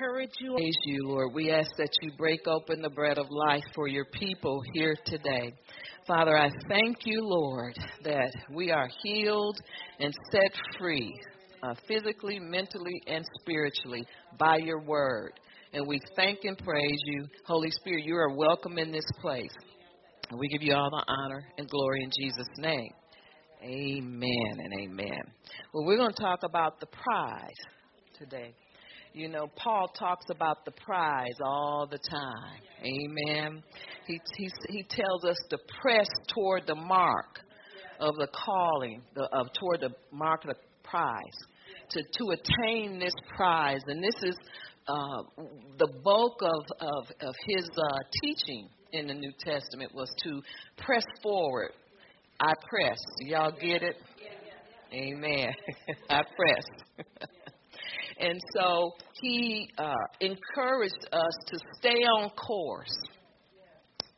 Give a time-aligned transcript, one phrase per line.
[0.00, 0.54] encourage you.
[0.56, 1.34] Praise you, Lord.
[1.34, 5.52] We ask that you break open the bread of life for your people here today.
[6.06, 9.58] Father, I thank you, Lord, that we are healed
[9.98, 11.12] and set free,
[11.62, 14.06] uh, physically, mentally, and spiritually
[14.38, 15.32] by your word.
[15.72, 17.26] And we thank and praise you.
[17.46, 19.54] Holy Spirit, you are welcome in this place.
[20.30, 22.92] And we give you all the honor and glory in Jesus' name.
[23.62, 25.22] Amen and amen.
[25.74, 27.50] Well, we're going to talk about the prize
[28.18, 28.54] today.
[29.12, 32.60] You know, Paul talks about the prize all the time.
[32.84, 33.62] Amen.
[34.06, 37.40] He, he, he tells us to press toward the mark
[37.98, 41.14] of the calling, the, of, toward the mark of the prize,
[41.90, 43.80] to, to attain this prize.
[43.88, 44.36] And this is
[44.86, 45.22] uh,
[45.78, 50.40] the bulk of, of, of his uh, teaching in the New Testament was to
[50.78, 51.72] press forward.
[52.40, 52.98] I press.
[53.20, 53.96] Y'all get it?
[54.92, 55.50] Amen.
[56.10, 57.06] I press.
[58.20, 58.92] And so
[59.22, 62.94] he uh, encouraged us to stay on course,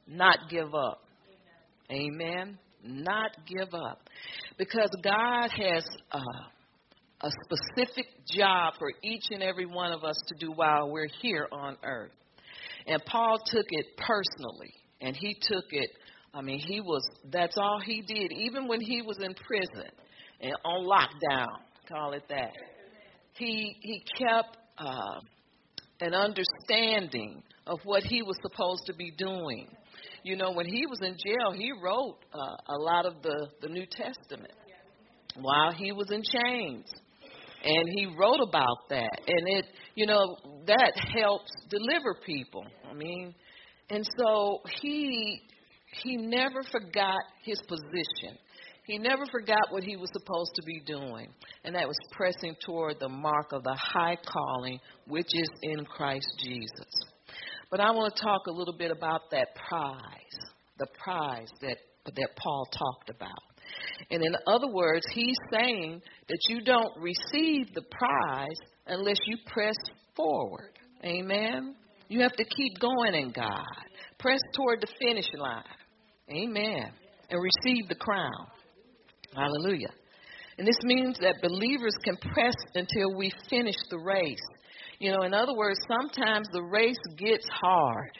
[0.09, 1.05] not give up.
[1.91, 2.59] Amen.
[2.85, 4.09] Not give up.
[4.59, 6.19] Because God has uh,
[7.21, 11.47] a specific job for each and every one of us to do while we're here
[11.53, 12.11] on earth.
[12.89, 15.91] And Paul took it personally, and he took it.
[16.35, 19.91] I mean, he was, that's all he did, even when he was in prison
[20.41, 21.47] and on lockdown,
[21.89, 22.51] call it that
[23.35, 25.21] he he kept uh,
[26.01, 29.69] an understanding of what he was supposed to be doing.
[30.25, 33.69] You know, when he was in jail, he wrote uh, a lot of the the
[33.69, 34.53] New Testament
[35.41, 36.87] while he was in chains,
[37.65, 40.37] and he wrote about that, and it you know
[40.67, 42.65] that helps deliver people.
[42.89, 43.35] I mean,
[43.91, 45.43] and so he
[46.03, 48.39] he never forgot his position.
[48.85, 51.29] He never forgot what he was supposed to be doing,
[51.65, 56.27] and that was pressing toward the mark of the high calling, which is in Christ
[56.39, 56.91] Jesus.
[57.71, 62.29] But I want to talk a little bit about that prize, the prize that, that
[62.37, 63.39] Paul talked about.
[64.11, 68.59] And in other words, he's saying that you don't receive the prize
[68.89, 69.77] unless you press
[70.17, 70.73] forward.
[71.05, 71.77] Amen?
[72.09, 73.65] You have to keep going in God.
[74.19, 75.63] Press toward the finish line.
[76.31, 76.93] Amen.
[77.31, 78.49] And receive the crown.
[79.35, 79.93] Hallelujah.
[80.59, 84.39] And this means that believers can press until we finish the race.
[84.99, 88.11] You know, in other words, sometimes the race gets hard.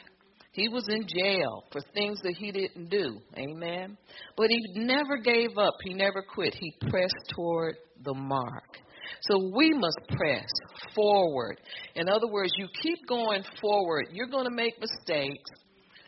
[0.51, 3.19] He was in jail for things that he didn't do.
[3.37, 3.97] Amen.
[4.37, 5.73] But he never gave up.
[5.83, 6.53] He never quit.
[6.53, 8.77] He pressed toward the mark.
[9.21, 10.49] So we must press
[10.93, 11.59] forward.
[11.95, 14.07] In other words, you keep going forward.
[14.11, 15.49] You're going to make mistakes.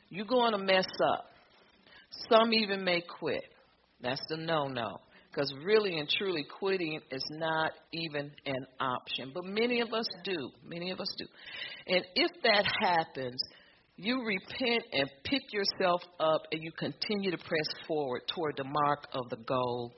[0.10, 1.26] You're going to mess up.
[2.30, 3.44] Some even may quit.
[4.02, 5.00] That's the no no.
[5.32, 9.32] Because really and truly, quitting is not even an option.
[9.34, 10.50] But many of us do.
[10.66, 11.26] Many of us do.
[11.88, 13.42] And if that happens,
[13.98, 19.08] you repent and pick yourself up and you continue to press forward toward the mark
[19.14, 19.94] of the goal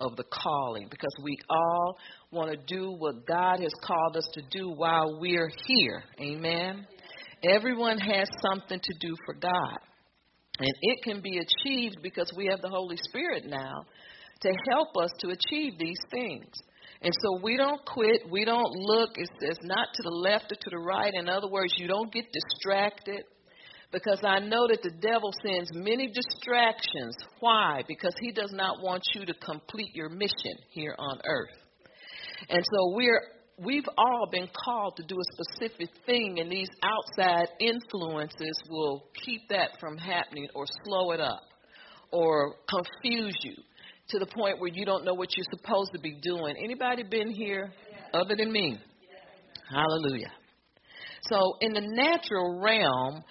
[0.00, 1.96] of the calling because we all
[2.30, 6.02] want to do what God has called us to do while we're here.
[6.20, 6.86] Amen.
[7.48, 9.78] Everyone has something to do for God.
[10.62, 13.84] And it can be achieved because we have the Holy Spirit now
[14.42, 16.46] to help us to achieve these things.
[17.02, 18.22] And so we don't quit.
[18.30, 19.10] We don't look.
[19.16, 21.12] It's, it's not to the left or to the right.
[21.14, 23.24] In other words, you don't get distracted
[23.90, 27.16] because I know that the devil sends many distractions.
[27.40, 27.82] Why?
[27.88, 31.56] Because he does not want you to complete your mission here on earth.
[32.48, 33.20] And so we're
[33.64, 39.42] we've all been called to do a specific thing, and these outside influences will keep
[39.50, 41.42] that from happening or slow it up
[42.10, 43.54] or confuse you
[44.08, 46.54] to the point where you don't know what you're supposed to be doing.
[46.62, 47.72] Anybody been here
[48.12, 48.78] other than me?
[49.70, 50.32] Hallelujah.
[51.22, 53.22] So in the natural realm,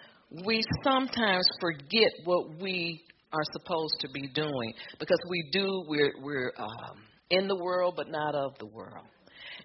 [0.46, 3.02] we sometimes forget what we
[3.34, 6.98] are supposed to be doing because we do we're we're um,
[7.30, 9.06] in the world but not of the world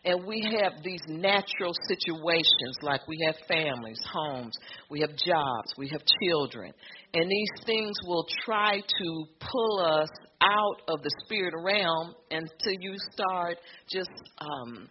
[0.07, 4.57] and we have these natural situations like we have families, homes,
[4.89, 6.73] we have jobs, we have children.
[7.13, 10.09] And these things will try to pull us
[10.41, 13.57] out of the spirit realm until you start
[13.91, 14.89] just um,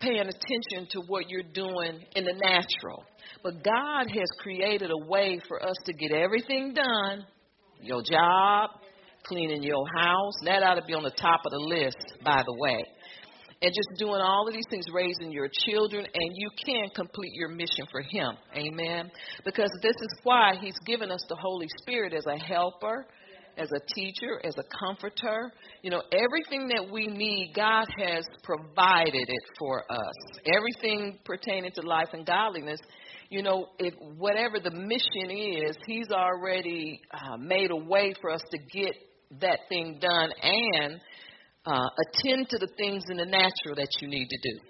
[0.00, 3.04] paying attention to what you're doing in the natural.
[3.44, 7.24] But God has created a way for us to get everything done
[7.80, 8.70] your job,
[9.22, 10.34] cleaning your house.
[10.46, 12.82] That ought to be on the top of the list, by the way
[13.62, 17.48] and just doing all of these things, raising your children, and you can complete your
[17.48, 18.36] mission for Him.
[18.54, 19.10] Amen.
[19.44, 23.06] Because this is why He's given us the Holy Spirit as a helper
[23.56, 25.52] as a teacher, as a comforter.
[25.82, 30.40] You know, everything that we need, God has provided it for us.
[30.54, 32.80] Everything pertaining to life and godliness.
[33.28, 38.42] You know, if whatever the mission is, He's already uh, made a way for us
[38.50, 38.94] to get
[39.40, 41.00] that thing done and
[41.66, 44.60] uh, attend to the things in the natural that you need to do.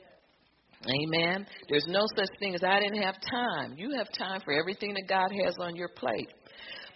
[0.85, 1.47] Amen.
[1.69, 3.75] There's no such thing as I didn't have time.
[3.77, 6.29] You have time for everything that God has on your plate.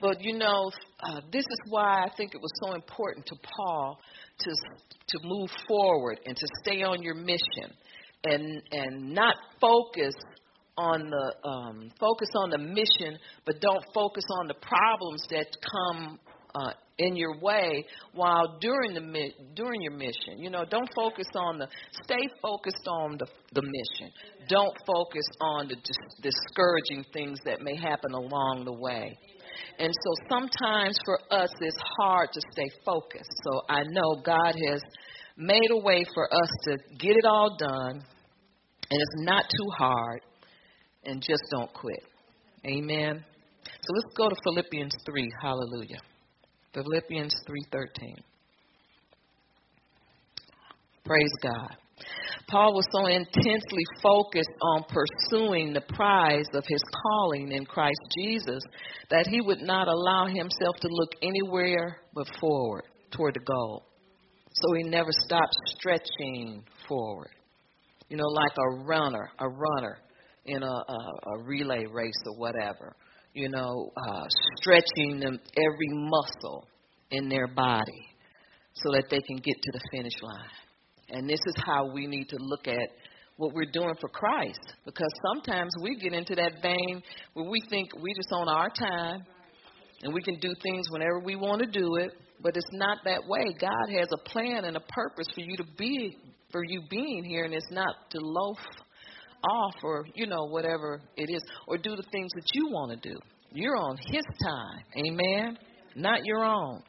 [0.00, 0.70] But you know,
[1.02, 3.98] uh, this is why I think it was so important to Paul
[4.38, 7.74] to to move forward and to stay on your mission,
[8.24, 10.14] and and not focus
[10.78, 16.18] on the um, focus on the mission, but don't focus on the problems that come
[16.54, 20.38] uh, in your way while during the during your mission.
[20.38, 21.68] You know, don't focus on the
[22.04, 24.12] stay focused on the the mission.
[24.48, 29.18] Don't focus on the dis- discouraging things that may happen along the way.
[29.78, 33.32] And so sometimes for us it's hard to stay focused.
[33.44, 34.82] So I know God has
[35.36, 38.02] made a way for us to get it all done
[38.90, 40.20] and it's not too hard
[41.04, 42.02] and just don't quit.
[42.66, 43.24] Amen.
[43.64, 45.32] So let's go to Philippians 3.
[45.40, 46.00] Hallelujah.
[46.72, 48.16] Philippians 3:13.
[51.04, 51.76] Praise God.
[52.48, 58.62] Paul was so intensely focused on pursuing the prize of his calling in Christ Jesus
[59.10, 63.84] that he would not allow himself to look anywhere but forward toward the goal.
[64.52, 67.30] So he never stopped stretching forward.
[68.08, 69.98] You know, like a runner, a runner
[70.46, 70.98] in a, a,
[71.36, 72.96] a relay race or whatever
[73.32, 76.66] you know, uh, stretching them every muscle
[77.10, 78.06] in their body
[78.74, 80.44] so that they can get to the finish line.
[81.10, 82.88] And this is how we need to look at
[83.36, 87.88] what we're doing for Christ because sometimes we get into that vein where we think
[88.00, 89.24] we just on our time
[90.02, 92.12] and we can do things whenever we want to do it,
[92.42, 93.44] but it's not that way.
[93.58, 96.16] God has a plan and a purpose for you to be
[96.52, 98.58] for you being here and it's not to loaf
[99.44, 103.08] off or, you know, whatever it is, or do the things that you want to
[103.08, 103.18] do.
[103.52, 104.84] You're on His time.
[105.06, 105.58] Amen?
[105.96, 106.82] Not your own.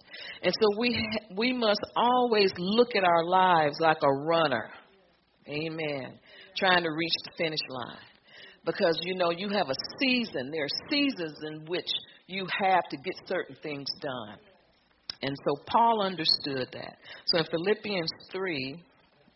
[0.44, 4.70] And so we we must always look at our lives like a runner.
[5.48, 6.20] Amen.
[6.58, 7.98] Trying to reach the finish line.
[8.64, 10.52] Because you know you have a season.
[10.52, 11.90] There are seasons in which
[12.28, 14.38] you have to get certain things done.
[15.24, 16.98] And so Paul understood that.
[17.26, 18.84] So in Philippians 3,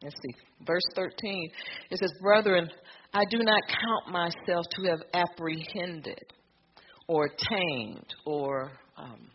[0.02, 0.36] let's see,
[0.66, 1.50] verse 13,
[1.92, 2.70] it says, Brethren,
[3.16, 6.34] I do not count myself to have apprehended
[7.08, 9.30] or attained or um,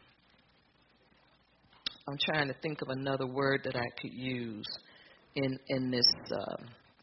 [2.07, 4.67] I'm trying to think of another word that I could use
[5.35, 6.57] in in this uh,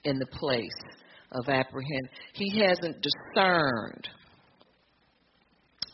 [0.03, 0.69] in the place
[1.31, 2.09] of apprehend.
[2.33, 4.07] He hasn't discerned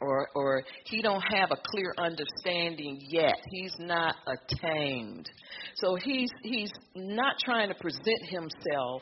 [0.04, 3.36] or or he don't have a clear understanding yet.
[3.50, 5.30] He's not attained.
[5.76, 9.02] So he's he's not trying to present himself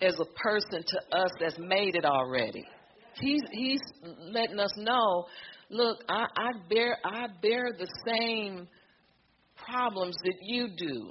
[0.00, 2.64] as a person to us that's made it already.
[3.20, 3.80] He's he's
[4.32, 5.26] letting us know,
[5.70, 8.68] look, I, I bear I bear the same
[9.56, 11.10] problems that you do.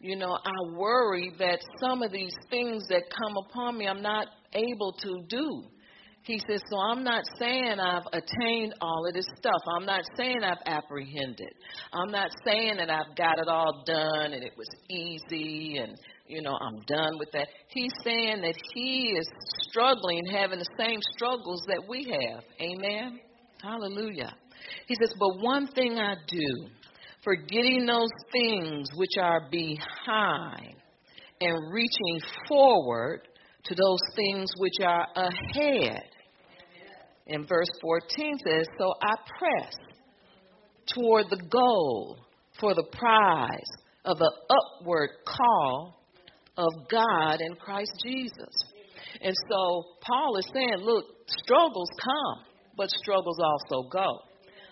[0.00, 4.26] You know, I worry that some of these things that come upon me I'm not
[4.52, 5.64] able to do.
[6.24, 9.60] He says, so I'm not saying I've attained all of this stuff.
[9.76, 11.52] I'm not saying I've apprehended.
[11.92, 16.40] I'm not saying that I've got it all done and it was easy and you
[16.40, 17.48] know, I'm done with that.
[17.68, 19.28] He's saying that he is
[19.68, 22.42] struggling, having the same struggles that we have.
[22.58, 23.20] Amen?
[23.62, 24.34] Hallelujah.
[24.86, 26.68] He says, But one thing I do,
[27.22, 30.76] forgetting those things which are behind
[31.42, 33.28] and reaching forward
[33.64, 36.02] to those things which are ahead.
[37.26, 39.74] In verse 14 says, So I press
[40.94, 42.18] toward the goal
[42.60, 43.60] for the prize
[44.04, 46.00] of the upward call
[46.56, 48.54] of God in Christ Jesus.
[49.20, 52.44] And so Paul is saying, look, struggles come,
[52.76, 54.18] but struggles also go.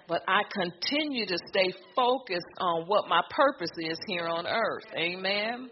[0.08, 4.84] But I continue to stay focused on what my purpose is here on earth.
[4.96, 5.70] Amen.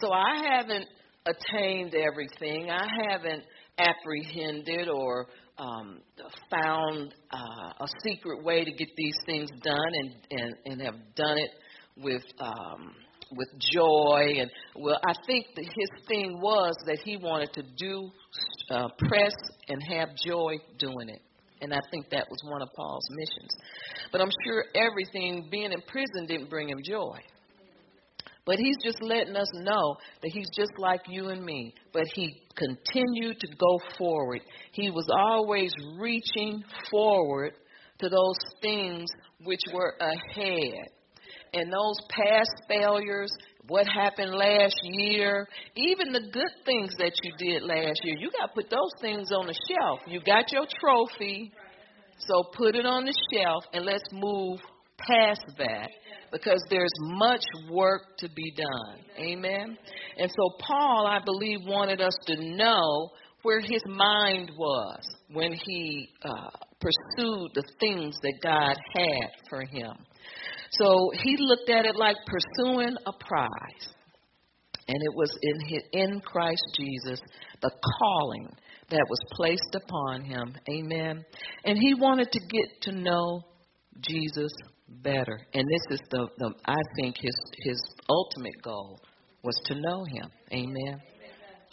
[0.00, 0.86] So I haven't
[1.26, 2.70] attained everything.
[2.70, 3.42] I haven't
[3.78, 5.26] apprehended or
[5.58, 6.00] um,
[6.50, 11.38] found uh, a secret way to get these things done and, and, and have done
[11.38, 11.50] it
[11.96, 12.94] with um,
[13.34, 14.34] with joy.
[14.40, 18.10] And well i think that his thing was that he wanted to do
[18.70, 19.34] uh, press
[19.68, 21.22] and have joy doing it.
[21.60, 23.54] And i think that was one of paul's missions.
[24.10, 27.18] But i'm sure everything being in prison didn't bring him joy
[28.44, 31.74] but he's just letting us know that he's just like you and me.
[31.92, 34.40] But he continued to go forward.
[34.72, 37.52] He was always reaching forward
[38.00, 39.08] to those things
[39.44, 40.88] which were ahead.
[41.54, 43.30] And those past failures,
[43.68, 45.46] what happened last year,
[45.76, 49.30] even the good things that you did last year, you got to put those things
[49.30, 50.00] on the shelf.
[50.06, 51.52] You got your trophy,
[52.18, 54.58] so put it on the shelf and let's move
[54.98, 55.90] past that
[56.30, 59.00] because there's much work to be done.
[59.18, 59.76] Amen.
[60.16, 63.10] And so Paul, I believe, wanted us to know
[63.42, 65.00] where his mind was
[65.32, 69.92] when he uh, pursued the things that God had for him.
[70.72, 73.94] So he looked at it like pursuing a prize.
[74.88, 77.20] And it was in, his, in Christ Jesus,
[77.60, 78.48] the calling
[78.90, 80.54] that was placed upon him.
[80.68, 81.24] Amen.
[81.64, 83.42] And he wanted to get to know
[84.00, 84.52] Jesus
[85.02, 85.40] better.
[85.54, 87.34] And this is the, the I think his
[87.64, 89.00] his ultimate goal
[89.42, 90.30] was to know him.
[90.52, 91.00] Amen.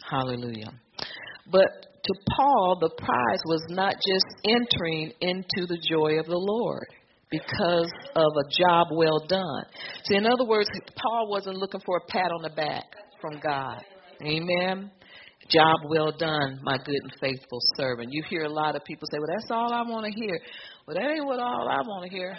[0.10, 0.72] Hallelujah.
[1.52, 6.88] But to Paul, the prize was not just entering into the joy of the Lord
[7.30, 9.66] because of a job well done.
[10.06, 12.86] See, in other words, Paul wasn't looking for a pat on the back
[13.22, 13.84] from God.
[14.24, 14.92] Amen.
[15.50, 18.10] Job well done, my good and faithful servant.
[18.12, 20.40] You hear a lot of people say, Well, that's all I want to hear.
[20.86, 22.38] Well, that ain't what all I want to hear.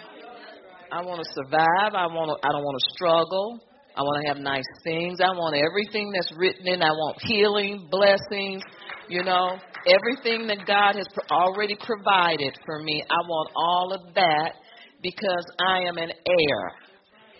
[0.91, 1.95] I want to survive.
[1.95, 2.47] I want to.
[2.47, 3.59] I don't want to struggle.
[3.95, 5.19] I want to have nice things.
[5.19, 6.81] I want everything that's written in.
[6.81, 8.61] I want healing, blessings.
[9.07, 9.57] You know,
[9.87, 13.03] everything that God has already provided for me.
[13.09, 14.53] I want all of that
[15.01, 16.71] because I am an heir.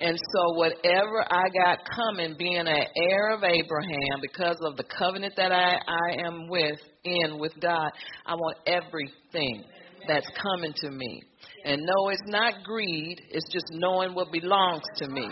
[0.01, 5.35] And so, whatever I got coming, being an heir of Abraham, because of the covenant
[5.37, 7.91] that I, I am with in with God,
[8.25, 9.63] I want everything
[10.07, 11.21] that's coming to me.
[11.65, 15.27] And no, it's not greed, it's just knowing what belongs to me.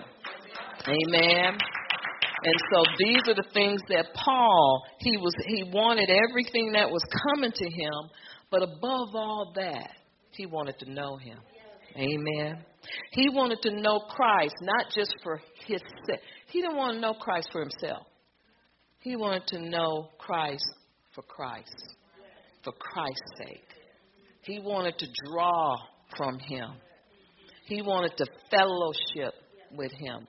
[0.87, 1.57] Amen.
[2.41, 7.01] And so these are the things that Paul, he was he wanted everything that was
[7.27, 8.09] coming to him,
[8.49, 9.91] but above all that,
[10.31, 11.37] he wanted to know him.
[11.95, 12.63] Amen.
[13.11, 16.19] He wanted to know Christ, not just for his sake.
[16.47, 18.05] He didn't want to know Christ for himself.
[18.99, 20.63] He wanted to know Christ
[21.13, 21.95] for Christ,
[22.63, 23.63] for Christ's sake.
[24.41, 25.75] He wanted to draw
[26.17, 26.69] from him.
[27.65, 29.33] He wanted to fellowship
[29.71, 30.27] with him.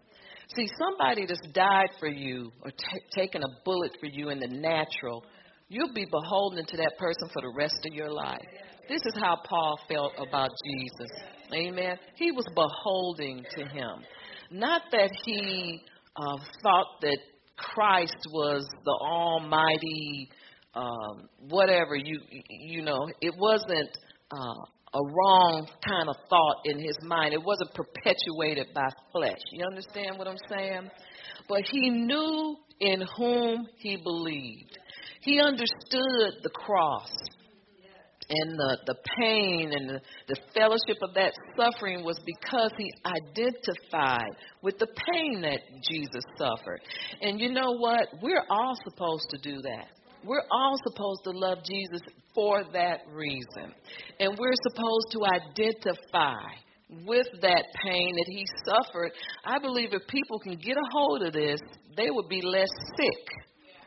[0.56, 4.48] See, somebody that's died for you or t- taken a bullet for you in the
[4.48, 5.24] natural,
[5.68, 8.44] you'll be beholden to that person for the rest of your life.
[8.88, 11.10] This is how Paul felt about Jesus.
[11.54, 11.96] Amen.
[12.16, 14.04] He was beholding to him.
[14.50, 15.80] Not that he
[16.16, 17.18] uh, thought that
[17.56, 20.28] Christ was the almighty
[20.74, 23.90] um, whatever you you know it wasn't
[24.30, 27.32] uh, a wrong kind of thought in his mind.
[27.32, 29.38] It wasn't perpetuated by flesh.
[29.52, 30.90] You understand what I'm saying?
[31.48, 34.78] But he knew in whom he believed.
[35.22, 37.10] He understood the cross
[38.30, 44.30] and the, the pain and the, the fellowship of that suffering was because he identified
[44.62, 46.80] with the pain that Jesus suffered.
[47.20, 48.06] And you know what?
[48.22, 49.88] We're all supposed to do that.
[50.24, 52.02] We're all supposed to love Jesus
[52.34, 53.74] for that reason.
[54.18, 56.44] And we're supposed to identify
[57.06, 59.12] with that pain that he suffered.
[59.44, 61.60] I believe if people can get a hold of this,
[61.96, 63.26] they would be less sick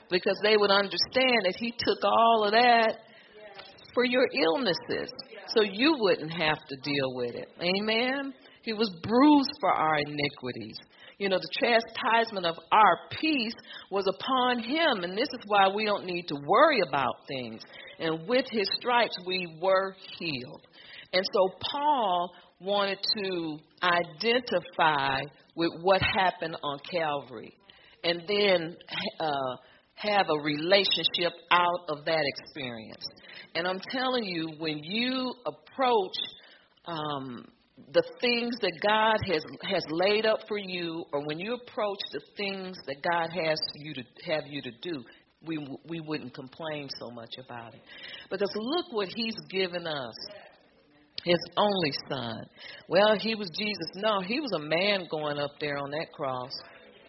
[0.10, 2.98] because they would understand that he took all of that
[3.94, 5.12] for your illnesses
[5.48, 7.50] so you wouldn't have to deal with it.
[7.62, 8.34] Amen.
[8.64, 10.78] He was bruised for our iniquities.
[11.18, 13.56] You know, the chastisement of our peace
[13.92, 17.62] was upon him, and this is why we don't need to worry about things.
[18.00, 20.68] And with his stripes, we were healed.
[21.14, 25.22] And so Paul wanted to identify
[25.56, 27.54] with what happened on Calvary
[28.04, 28.76] and then
[29.20, 29.56] uh,
[29.96, 33.06] have a relationship out of that experience.
[33.56, 36.18] And I'm telling you, when you approach
[36.86, 37.46] um,
[37.92, 42.22] the things that God has has laid up for you, or when you approach the
[42.38, 45.04] things that God has you to have you to do,
[45.46, 47.82] we we wouldn't complain so much about it.
[48.30, 50.14] Because look what He's given us.
[51.24, 52.44] His only son.
[52.90, 53.88] Well, he was Jesus.
[53.96, 56.52] No, he was a man going up there on that cross.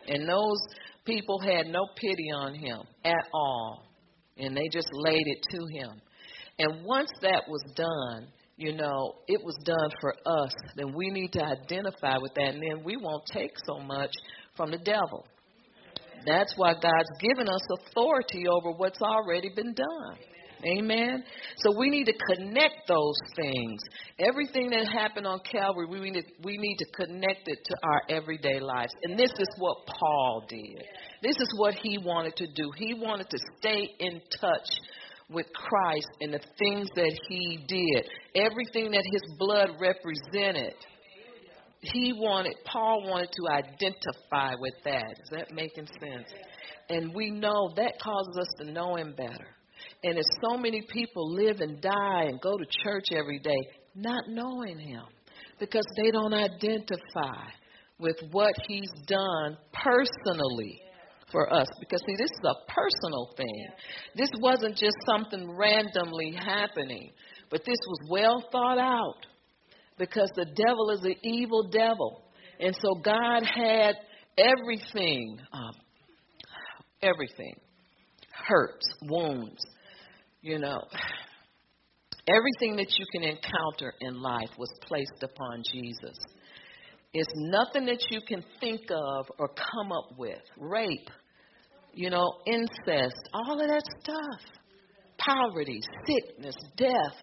[0.06, 0.60] And those
[1.04, 3.88] people had no pity on him at all.
[4.36, 6.00] And they just laid it to him.
[6.58, 11.32] And once that was done, you know, it was done for us, then we need
[11.32, 14.12] to identify with that, and then we won't take so much
[14.56, 15.26] from the devil.
[16.26, 20.18] That's why God's given us authority over what's already been done.
[20.66, 21.24] Amen.
[21.58, 23.82] So we need to connect those things.
[24.18, 28.02] Everything that happened on Calvary, we need, to, we need to connect it to our
[28.08, 28.92] everyday lives.
[29.02, 30.82] And this is what Paul did.
[31.22, 32.70] This is what he wanted to do.
[32.76, 34.68] He wanted to stay in touch
[35.30, 40.74] with Christ and the things that he did, everything that his blood represented.
[41.80, 45.12] he wanted, Paul wanted to identify with that.
[45.12, 46.28] Is that making sense?
[46.88, 49.48] And we know that causes us to know him better.
[50.02, 53.56] And if so many people live and die and go to church every day
[53.94, 55.04] not knowing him
[55.58, 57.48] because they don't identify
[57.98, 60.80] with what he's done personally
[61.30, 61.66] for us.
[61.80, 63.66] Because, see, this is a personal thing.
[64.16, 67.10] This wasn't just something randomly happening,
[67.50, 69.26] but this was well thought out
[69.98, 72.22] because the devil is an evil devil.
[72.60, 73.96] And so God had
[74.38, 75.72] everything, um,
[77.02, 77.54] everything
[78.46, 79.64] hurts, wounds,
[80.42, 80.80] you know.
[82.26, 86.16] Everything that you can encounter in life was placed upon Jesus.
[87.14, 90.40] It's nothing that you can think of or come up with.
[90.58, 91.08] Rape,
[91.94, 94.40] you know, incest, all of that stuff.
[95.16, 97.14] Poverty, sickness, death.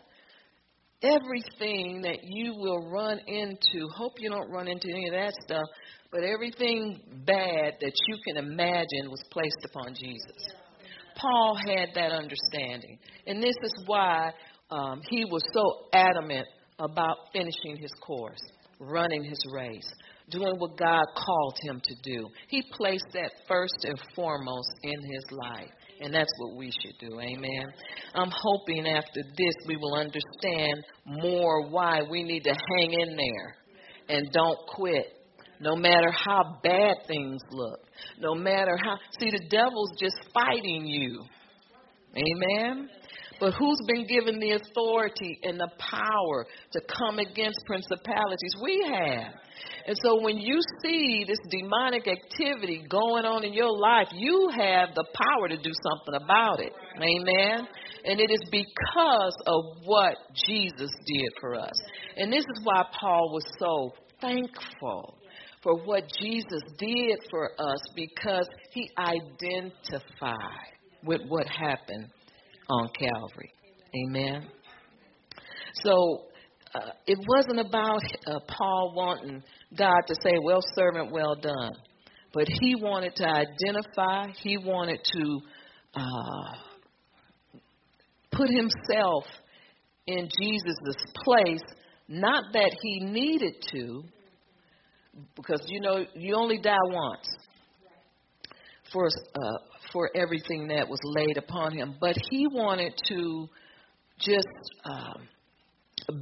[1.03, 5.65] Everything that you will run into, hope you don't run into any of that stuff,
[6.09, 10.53] but everything bad that you can imagine was placed upon Jesus.
[11.17, 12.97] Paul had that understanding.
[13.27, 14.31] And this is why
[14.69, 16.47] um, he was so adamant
[16.79, 18.41] about finishing his course,
[18.81, 19.87] running his race,
[20.29, 22.27] doing what God called him to do.
[22.47, 25.69] He placed that first and foremost in his life.
[26.01, 27.19] And that's what we should do.
[27.19, 27.65] Amen.
[28.15, 33.55] I'm hoping after this we will understand more why we need to hang in there
[34.09, 35.05] and don't quit.
[35.59, 37.81] No matter how bad things look.
[38.19, 38.97] No matter how.
[39.19, 41.23] See, the devil's just fighting you.
[42.15, 42.89] Amen.
[43.41, 48.53] But who's been given the authority and the power to come against principalities?
[48.61, 49.33] We have.
[49.87, 54.93] And so when you see this demonic activity going on in your life, you have
[54.93, 56.71] the power to do something about it.
[56.97, 57.67] Amen.
[58.05, 61.73] And it is because of what Jesus did for us.
[62.17, 65.17] And this is why Paul was so thankful
[65.63, 69.71] for what Jesus did for us because he identified
[71.03, 72.07] with what happened
[72.71, 73.51] on Calvary.
[74.05, 74.47] Amen.
[75.83, 76.23] So
[76.73, 79.43] uh, it wasn't about uh, Paul wanting
[79.77, 81.73] God to say, Well, servant, well done.
[82.33, 85.39] But he wanted to identify, he wanted to
[85.95, 86.55] uh,
[88.31, 89.25] put himself
[90.07, 91.61] in Jesus' place,
[92.07, 94.03] not that he needed to,
[95.35, 97.27] because you know, you only die once
[98.93, 99.09] for
[99.91, 101.95] for everything that was laid upon him.
[101.99, 103.47] But he wanted to
[104.19, 104.47] just
[104.85, 105.27] um,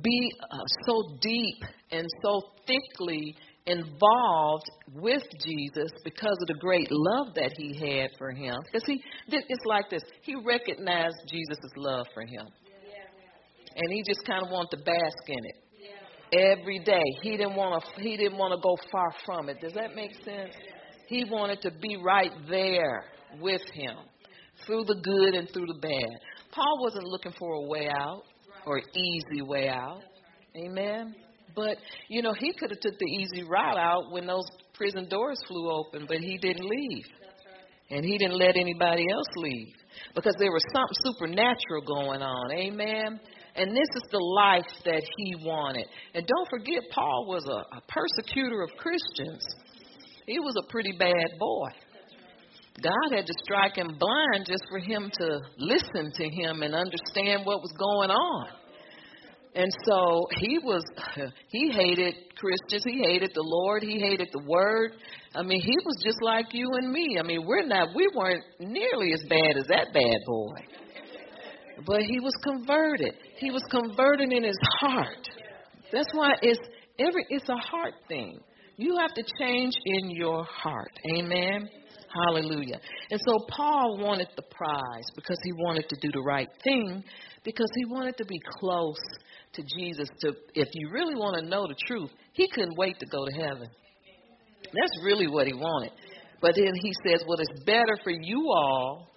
[0.02, 7.36] be uh, so deep and so thickly involved with Jesus because of the great love
[7.36, 8.58] that he had for him.
[8.66, 12.48] Because he, it's like this: he recognized Jesus' love for him,
[13.76, 15.56] and he just kind of wanted to bask in it
[16.32, 17.04] every day.
[17.22, 18.02] He didn't want to.
[18.02, 19.62] He didn't want to go far from it.
[19.62, 20.54] Does that make sense?
[21.08, 23.04] He wanted to be right there
[23.40, 23.96] with him
[24.66, 26.20] through the good and through the bad.
[26.52, 28.24] Paul wasn't looking for a way out
[28.66, 30.02] or easy way out.
[30.56, 31.16] Amen.
[31.56, 35.40] But you know, he could have took the easy route out when those prison doors
[35.48, 37.06] flew open, but he didn't leave.
[37.92, 39.74] And he didn't let anybody else leave
[40.14, 42.52] because there was something supernatural going on.
[42.52, 43.20] Amen.
[43.56, 45.88] And this is the life that he wanted.
[46.14, 49.44] And don't forget, Paul was a, a persecutor of Christians.
[50.28, 51.70] He was a pretty bad boy.
[52.82, 57.46] God had to strike him blind just for him to listen to him and understand
[57.46, 58.48] what was going on.
[59.56, 60.84] And so he was,
[61.50, 62.84] he hated Christians.
[62.86, 63.84] He hated the Lord.
[63.84, 64.94] He hated the Word.
[65.36, 67.18] I mean, he was just like you and me.
[67.20, 70.56] I mean, we're not, we weren't nearly as bad as that bad boy.
[71.86, 73.16] But he was converted.
[73.38, 75.30] He was converted in his heart.
[75.92, 76.60] That's why it's
[77.00, 78.40] every, it's a heart thing.
[78.78, 80.92] You have to change in your heart.
[81.18, 81.70] Amen.
[82.14, 82.80] Hallelujah.
[83.12, 87.04] And so Paul wanted the prize because he wanted to do the right thing,
[87.44, 89.00] because he wanted to be close
[89.54, 90.10] to Jesus.
[90.22, 93.32] To if you really want to know the truth, he couldn't wait to go to
[93.34, 93.70] heaven.
[94.64, 95.92] That's really what he wanted.
[96.42, 99.08] But then he says, Well, it's better for you all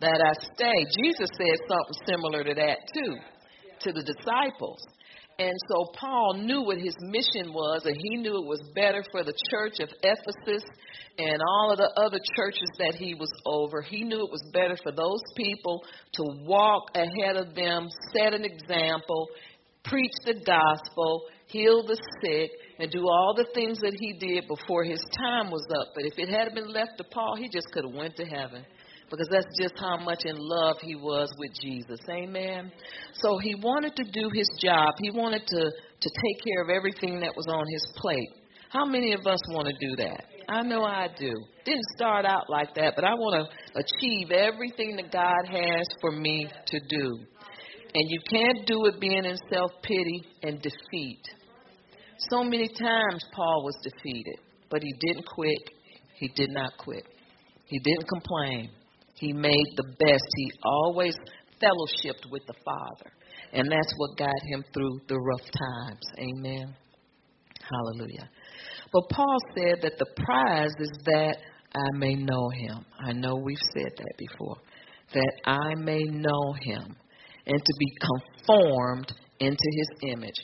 [0.00, 0.86] that I stay.
[1.02, 3.16] Jesus said something similar to that too,
[3.80, 4.80] to the disciples.
[5.38, 9.24] And so Paul knew what his mission was, and he knew it was better for
[9.24, 10.62] the church of Ephesus
[11.18, 13.82] and all of the other churches that he was over.
[13.82, 15.82] He knew it was better for those people
[16.14, 19.28] to walk ahead of them, set an example,
[19.82, 24.84] preach the gospel, heal the sick, and do all the things that he did before
[24.84, 25.88] his time was up.
[25.96, 28.64] But if it had been left to Paul, he just could have went to heaven
[29.10, 32.00] because that's just how much in love he was with Jesus.
[32.08, 32.72] Amen.
[33.14, 34.94] So he wanted to do his job.
[35.00, 35.70] He wanted to
[36.04, 38.28] to take care of everything that was on his plate.
[38.68, 40.24] How many of us want to do that?
[40.48, 41.32] I know I do.
[41.64, 46.10] Didn't start out like that, but I want to achieve everything that God has for
[46.10, 47.18] me to do.
[47.94, 51.22] And you can't do it being in self pity and defeat.
[52.30, 54.36] So many times Paul was defeated,
[54.70, 55.58] but he didn't quit.
[56.16, 57.04] He did not quit.
[57.66, 58.70] He didn't complain.
[59.24, 60.24] He made the best.
[60.36, 61.14] He always
[61.62, 63.10] fellowshipped with the Father.
[63.54, 66.02] And that's what got him through the rough times.
[66.18, 66.74] Amen.
[67.70, 68.28] Hallelujah.
[68.92, 71.36] But Paul said that the prize is that
[71.74, 72.84] I may know him.
[73.00, 74.56] I know we've said that before.
[75.14, 76.94] That I may know him
[77.46, 77.96] and to be
[78.44, 79.10] conformed
[79.40, 80.36] into his image.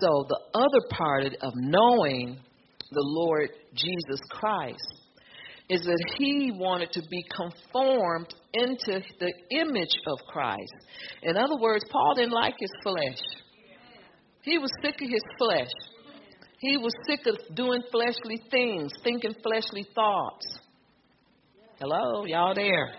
[0.00, 2.38] So the other part of knowing
[2.92, 4.97] the Lord Jesus Christ
[5.68, 10.74] is that he wanted to be conformed into the image of Christ.
[11.22, 13.18] In other words, Paul didn't like his flesh.
[14.42, 15.70] He was sick of his flesh.
[16.58, 20.58] He was sick of doing fleshly things, thinking fleshly thoughts.
[21.78, 22.94] Hello, y'all there?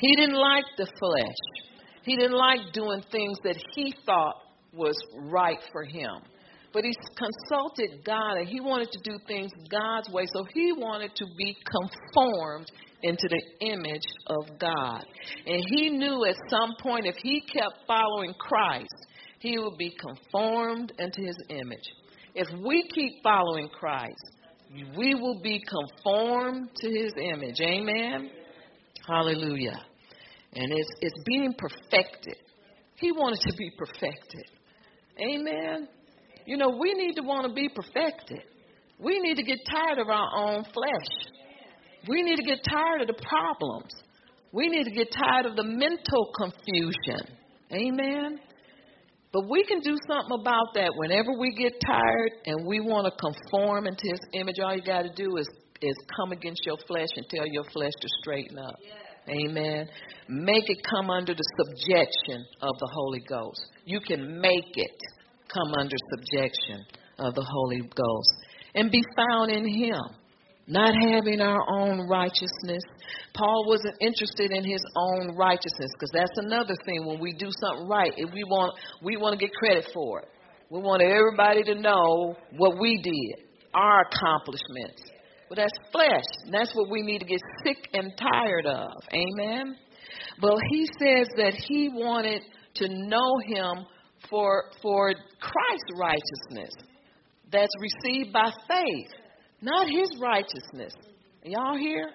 [0.00, 1.70] He didn't like the flesh.
[2.02, 4.96] He didn't like doing things that he thought was
[5.30, 6.22] right for him.
[6.72, 10.26] But he consulted God and he wanted to do things God's way.
[10.34, 12.70] So he wanted to be conformed
[13.02, 15.04] into the image of God.
[15.46, 19.06] And he knew at some point if he kept following Christ,
[19.38, 21.84] he would be conformed into his image.
[22.34, 24.32] If we keep following Christ,
[24.96, 27.60] we will be conformed to his image.
[27.60, 28.30] Amen.
[29.06, 29.80] Hallelujah.
[30.54, 32.36] And it's it's being perfected.
[32.96, 34.44] He wanted to be perfected.
[35.20, 35.88] Amen.
[36.48, 38.40] You know, we need to want to be perfected.
[38.98, 41.28] We need to get tired of our own flesh.
[42.08, 43.92] We need to get tired of the problems.
[44.50, 47.36] We need to get tired of the mental confusion.
[47.70, 48.40] Amen.
[49.30, 53.12] But we can do something about that whenever we get tired and we want to
[53.20, 54.56] conform into his image.
[54.58, 55.46] All you got to do is
[55.82, 58.74] is come against your flesh and tell your flesh to straighten up.
[59.28, 59.86] Amen.
[60.30, 63.60] Make it come under the subjection of the Holy Ghost.
[63.84, 64.98] You can make it
[65.52, 66.84] come under subjection
[67.18, 68.34] of the Holy Ghost
[68.74, 70.00] and be found in Him,
[70.66, 72.82] not having our own righteousness.
[73.34, 77.06] Paul wasn't interested in his own righteousness because that's another thing.
[77.06, 80.28] When we do something right, if we want we want to get credit for it.
[80.70, 85.02] We want everybody to know what we did, our accomplishments.
[85.48, 86.24] But that's flesh.
[86.44, 88.92] And that's what we need to get sick and tired of.
[89.12, 89.76] Amen.
[90.40, 92.42] But he says that he wanted
[92.74, 93.86] to know him
[94.30, 96.70] for, for Christ's righteousness
[97.50, 99.10] that's received by faith,
[99.60, 100.92] not his righteousness.
[101.44, 102.10] Y'all hear?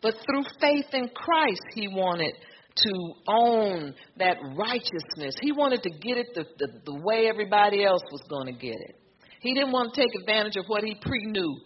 [0.00, 2.34] But through faith in Christ, he wanted
[2.76, 5.34] to own that righteousness.
[5.40, 8.76] He wanted to get it the, the, the way everybody else was going to get
[8.76, 8.96] it.
[9.40, 11.56] He didn't want to take advantage of what he pre knew,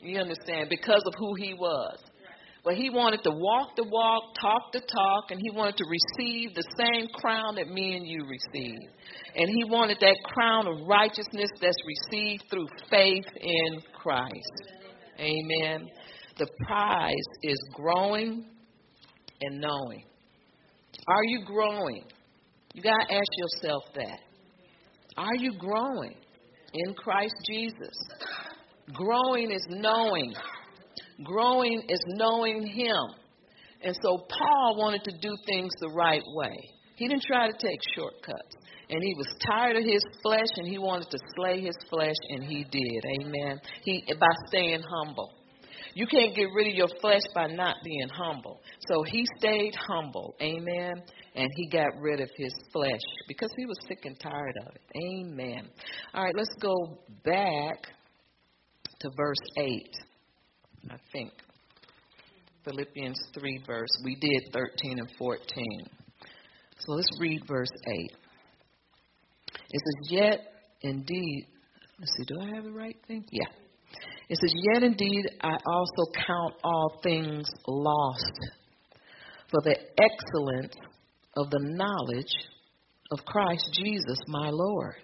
[0.00, 1.98] you understand, because of who he was.
[2.64, 6.54] But he wanted to walk the walk, talk the talk, and he wanted to receive
[6.54, 8.78] the same crown that me and you receive.
[9.36, 14.62] And he wanted that crown of righteousness that's received through faith in Christ.
[15.18, 15.88] Amen.
[16.38, 18.44] The prize is growing
[19.40, 20.04] and knowing.
[21.06, 22.04] Are you growing?
[22.74, 24.20] You got to ask yourself that.
[25.16, 26.14] Are you growing
[26.74, 27.96] in Christ Jesus?
[28.92, 30.34] Growing is knowing.
[31.24, 33.18] Growing is knowing Him.
[33.82, 36.56] And so Paul wanted to do things the right way.
[36.96, 38.56] He didn't try to take shortcuts.
[38.90, 42.42] And he was tired of his flesh and he wanted to slay his flesh and
[42.42, 43.04] he did.
[43.20, 43.60] Amen.
[43.82, 45.30] He by staying humble.
[45.94, 48.60] You can't get rid of your flesh by not being humble.
[48.88, 50.34] So he stayed humble.
[50.40, 51.02] Amen.
[51.34, 54.82] And he got rid of his flesh because he was sick and tired of it.
[54.96, 55.68] Amen.
[56.14, 57.86] All right, let's go back
[59.00, 59.86] to verse 8.
[60.90, 61.32] I think.
[62.64, 63.90] Philippians 3, verse.
[64.04, 65.40] We did 13 and 14.
[66.78, 68.12] So let's read verse 8.
[69.70, 70.40] It says, Yet
[70.82, 71.46] indeed,
[71.98, 73.24] let's see, do I have the right thing?
[73.30, 73.48] Yeah.
[74.28, 78.38] It says, Yet indeed I also count all things lost
[79.50, 80.74] for the excellence
[81.36, 82.32] of the knowledge
[83.10, 84.96] of Christ Jesus my Lord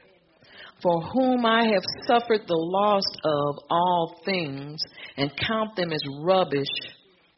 [0.84, 4.80] for whom I have suffered the loss of all things,
[5.16, 6.68] and count them as rubbish,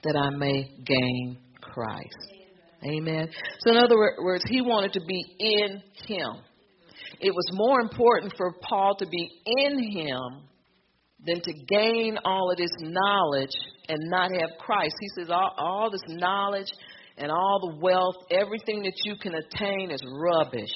[0.03, 2.33] that I may gain Christ.
[2.85, 3.29] Amen.
[3.61, 6.37] So, in other words, he wanted to be in him.
[7.21, 10.49] It was more important for Paul to be in him
[11.27, 13.55] than to gain all of this knowledge
[13.89, 14.95] and not have Christ.
[15.01, 16.71] He says, all, all this knowledge
[17.17, 20.73] and all the wealth, everything that you can attain is rubbish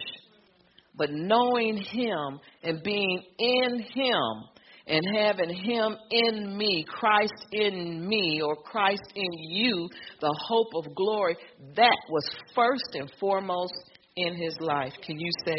[1.00, 4.44] but knowing Him and being in Him
[4.87, 9.88] and having him in me, Christ in me, or Christ in you,
[10.21, 11.37] the hope of glory,
[11.77, 13.75] that was first and foremost
[14.16, 14.93] in his life.
[15.05, 15.57] Can you say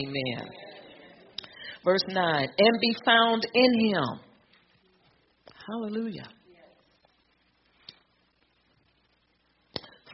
[0.00, 0.48] amen?
[1.84, 4.20] Verse 9, and be found in him.
[5.66, 6.28] Hallelujah.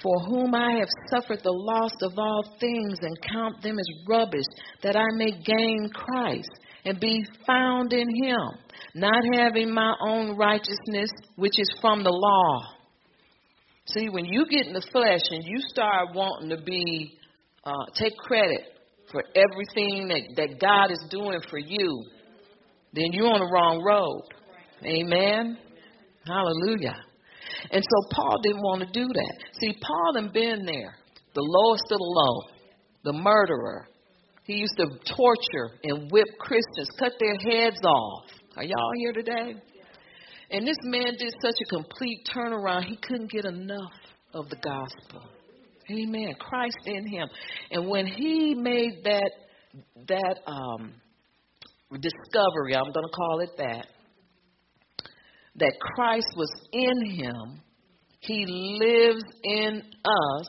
[0.03, 4.45] For whom I have suffered the loss of all things and count them as rubbish,
[4.83, 6.51] that I may gain Christ
[6.87, 8.38] and be found in him,
[8.94, 12.61] not having my own righteousness, which is from the law.
[13.87, 17.18] See, when you get in the flesh and you start wanting to be,
[17.64, 18.61] uh, take credit
[19.11, 22.05] for everything that, that God is doing for you,
[22.92, 24.22] then you're on the wrong road.
[24.85, 25.59] Amen.
[26.25, 26.96] Hallelujah.
[27.70, 29.35] And so Paul didn't want to do that.
[29.61, 30.94] See, Paul had been there,
[31.35, 32.42] the lowest of the low,
[33.05, 33.88] the murderer.
[34.46, 38.24] He used to torture and whip Christians, cut their heads off.
[38.56, 39.54] Are y'all here today?
[40.50, 43.92] And this man did such a complete turnaround, he couldn't get enough
[44.32, 45.28] of the gospel.
[45.90, 46.35] Amen.
[46.38, 47.28] Christ in him.
[47.70, 49.30] And when he made that
[50.09, 50.94] that um,
[51.90, 53.87] discovery, I'm going to call it that,
[55.56, 57.61] that Christ was in him,
[58.20, 60.46] he lives in us,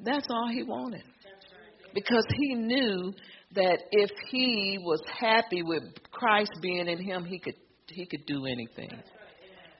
[0.00, 1.02] that's all he wanted.
[1.96, 3.14] Because he knew
[3.54, 7.54] that if he was happy with Christ being in him, he could
[7.88, 8.90] he could do anything.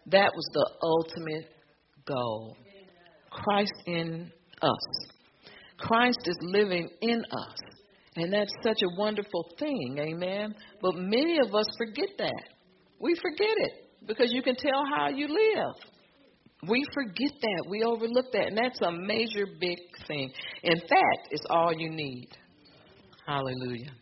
[0.06, 1.50] That was the ultimate
[2.06, 2.56] goal.
[3.30, 5.10] Christ in us.
[5.76, 7.58] Christ is living in us.
[8.16, 10.54] And that's such a wonderful thing, amen.
[10.80, 12.44] But many of us forget that.
[12.98, 13.72] We forget it
[14.06, 15.74] because you can tell how you live.
[16.68, 17.66] We forget that.
[17.68, 18.48] We overlook that.
[18.48, 20.30] And that's a major big thing.
[20.62, 22.28] In fact, it's all you need.
[23.26, 23.92] Hallelujah.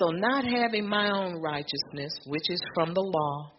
[0.00, 3.52] So, not having my own righteousness, which is from the law,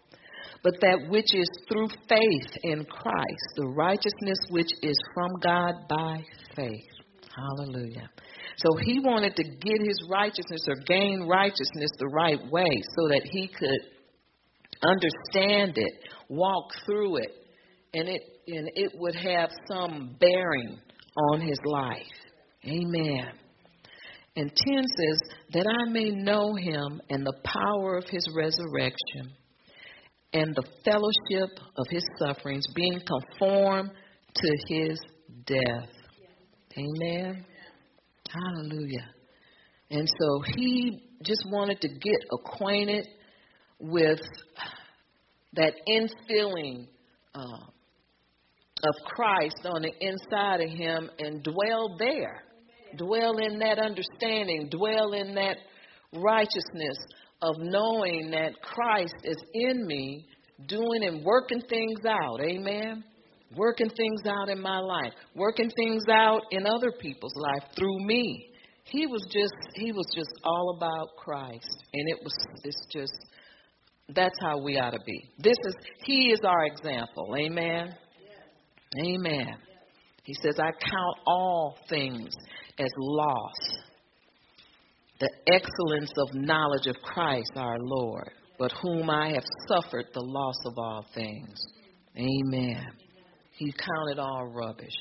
[0.63, 6.23] but that which is through faith in Christ, the righteousness which is from God by
[6.55, 6.93] faith.
[7.35, 8.09] Hallelujah.
[8.57, 13.23] So he wanted to get his righteousness or gain righteousness the right way so that
[13.25, 13.81] he could
[14.87, 15.93] understand it,
[16.29, 17.31] walk through it,
[17.93, 20.77] and it and it would have some bearing
[21.31, 22.01] on his life.
[22.65, 23.31] Amen.
[24.35, 25.19] And 10 says,
[25.53, 29.33] That I may know him and the power of his resurrection
[30.33, 33.91] and the fellowship of his sufferings, being conformed
[34.35, 34.99] to his
[35.45, 35.89] death.
[36.75, 37.45] Amen.
[38.27, 39.07] Hallelujah.
[39.91, 43.07] And so he just wanted to get acquainted
[43.79, 44.21] with
[45.53, 46.87] that infilling
[47.35, 47.65] uh,
[48.83, 52.43] of Christ on the inside of him and dwell there.
[52.97, 55.57] Dwell in that understanding, dwell in that
[56.13, 56.97] righteousness
[57.41, 60.25] of knowing that Christ is in me,
[60.67, 62.39] doing and working things out.
[62.41, 63.03] Amen.
[63.55, 68.49] Working things out in my life, working things out in other people's life through me.
[68.85, 71.83] He was just he was just all about Christ.
[71.93, 73.13] And it was it's just
[74.09, 75.29] that's how we ought to be.
[75.37, 77.35] This is He is our example.
[77.37, 77.95] Amen.
[78.97, 79.57] Amen.
[80.23, 82.33] He says, I count all things
[82.79, 83.53] as loss.
[85.19, 90.55] The excellence of knowledge of Christ our Lord, but whom I have suffered the loss
[90.65, 91.61] of all things.
[92.17, 92.85] Amen.
[93.57, 94.95] He counted all rubbish.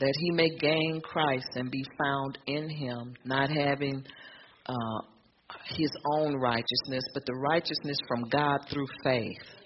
[0.00, 4.04] That he may gain Christ and be found in him, not having
[4.66, 5.00] uh,
[5.76, 9.57] his own righteousness, but the righteousness from God through faith.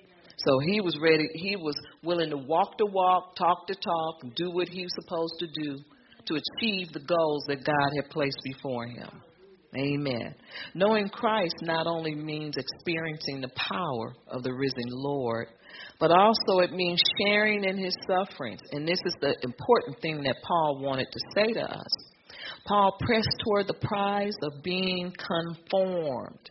[0.44, 4.50] So he was ready, he was willing to walk the walk, talk the talk, do
[4.50, 5.78] what he was supposed to do
[6.26, 9.22] to achieve the goals that God had placed before him.
[9.76, 10.34] Amen.
[10.74, 15.48] Knowing Christ not only means experiencing the power of the risen Lord,
[15.98, 18.60] but also it means sharing in his sufferings.
[18.72, 22.12] And this is the important thing that Paul wanted to say to us.
[22.66, 26.50] Paul pressed toward the prize of being conformed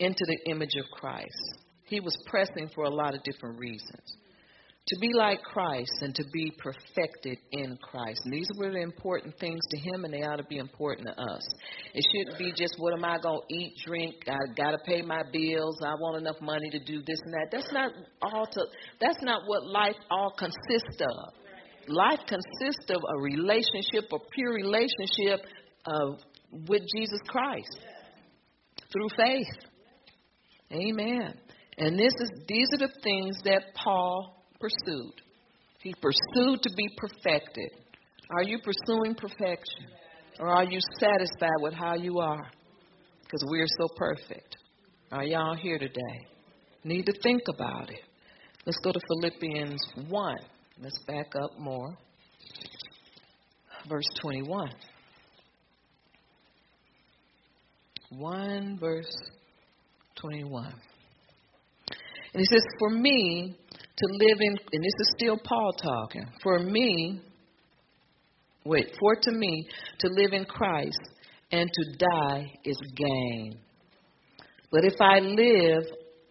[0.00, 1.61] into the image of Christ.
[1.86, 4.16] He was pressing for a lot of different reasons.
[4.88, 8.22] To be like Christ and to be perfected in Christ.
[8.24, 11.12] And these were the important things to him, and they ought to be important to
[11.12, 11.42] us.
[11.94, 14.16] It shouldn't be just what am I going to eat, drink?
[14.26, 15.78] I got to pay my bills.
[15.84, 17.46] I want enough money to do this and that.
[17.52, 17.92] That's not
[18.22, 18.44] all.
[18.44, 18.64] To,
[19.00, 21.32] that's not what life all consists of.
[21.88, 25.46] Life consists of a relationship, a pure relationship
[25.86, 26.18] of,
[26.68, 27.78] with Jesus Christ
[28.92, 29.46] through faith.
[30.72, 31.34] Amen.
[31.78, 35.14] And this is these are the things that Paul pursued.
[35.80, 37.70] He pursued to be perfected.
[38.30, 39.86] Are you pursuing perfection?
[40.38, 42.50] Or are you satisfied with how you are?
[43.22, 44.56] Because we are so perfect.
[45.10, 46.26] Are y'all here today?
[46.84, 48.00] Need to think about it.
[48.64, 50.36] Let's go to Philippians 1.
[50.80, 51.96] Let's back up more.
[53.88, 54.70] Verse 21.
[58.10, 59.16] 1 verse
[60.16, 60.74] 21.
[62.32, 63.56] And he says, For me
[63.96, 67.20] to live in, and this is still Paul talking, for me,
[68.64, 69.66] wait, for to me
[70.00, 71.00] to live in Christ
[71.50, 73.58] and to die is gain.
[74.70, 75.84] But if I live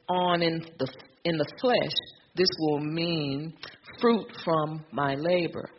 [0.10, 0.88] on in the,
[1.26, 1.92] in the flesh,
[2.36, 3.54] this will mean
[4.00, 5.70] fruit from my labor.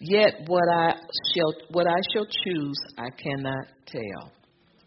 [0.00, 0.92] Yet what I
[1.34, 4.32] shall what I shall choose I cannot tell.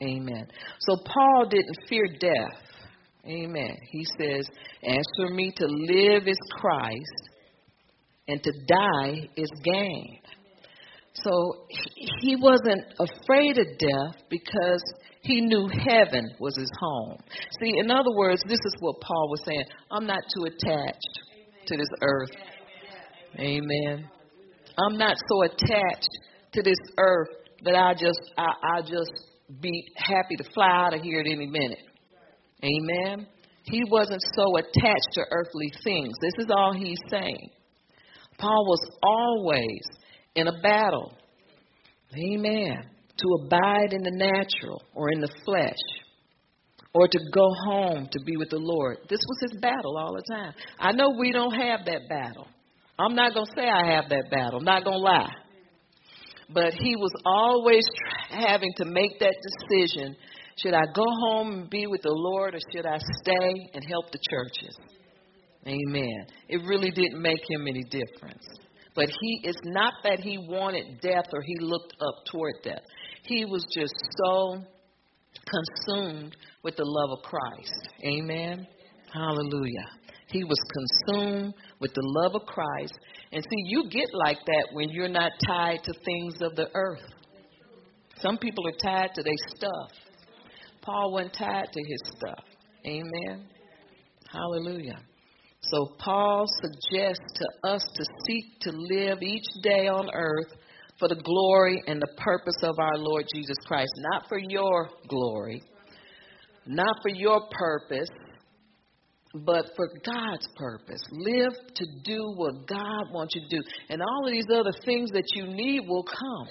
[0.01, 0.47] Amen.
[0.79, 2.70] So Paul didn't fear death.
[3.25, 3.77] Amen.
[3.91, 4.47] He says,
[4.83, 7.29] As for me to live is Christ,
[8.27, 10.19] and to die is gain.
[11.13, 11.65] So
[12.21, 14.81] he wasn't afraid of death because
[15.21, 17.17] he knew heaven was his home.
[17.61, 21.19] See, in other words, this is what Paul was saying I'm not too attached
[21.67, 22.31] to this earth.
[23.37, 24.09] Amen.
[24.77, 26.09] I'm not so attached
[26.53, 27.29] to this earth
[27.63, 29.11] that I just I, I just
[29.61, 31.79] be happy to fly out of here at any minute.
[32.63, 33.27] Amen.
[33.63, 36.13] He wasn't so attached to earthly things.
[36.21, 37.49] This is all he's saying.
[38.37, 39.81] Paul was always
[40.35, 41.13] in a battle.
[42.17, 42.77] Amen.
[43.17, 45.77] To abide in the natural or in the flesh
[46.93, 48.97] or to go home to be with the Lord.
[49.09, 50.53] This was his battle all the time.
[50.79, 52.47] I know we don't have that battle.
[52.99, 54.59] I'm not going to say I have that battle.
[54.59, 55.33] I'm not going to lie.
[56.53, 57.85] But he was always
[58.29, 59.35] having to make that
[59.69, 60.15] decision
[60.57, 64.11] should I go home and be with the Lord or should I stay and help
[64.11, 64.75] the churches?
[65.67, 66.25] Amen.
[66.49, 68.45] It really didn't make him any difference.
[68.95, 72.81] But he it's not that he wanted death or he looked up toward death.
[73.23, 74.61] He was just so
[75.87, 77.89] consumed with the love of Christ.
[78.05, 78.67] Amen.
[79.13, 79.87] Hallelujah.
[80.27, 80.57] He was
[81.07, 82.93] consumed with the love of Christ.
[83.31, 87.03] And see, you get like that when you're not tied to things of the earth.
[88.17, 90.00] Some people are tied to their stuff.
[90.81, 92.43] Paul wasn't tied to his stuff.
[92.85, 93.45] Amen.
[94.31, 94.99] Hallelujah.
[95.61, 100.51] So Paul suggests to us to seek to live each day on earth
[100.97, 105.61] for the glory and the purpose of our Lord Jesus Christ, not for your glory,
[106.65, 108.09] not for your purpose,
[109.33, 111.01] but for God's purpose.
[111.11, 113.63] Live to do what God wants you to do.
[113.89, 116.47] And all of these other things that you need will come.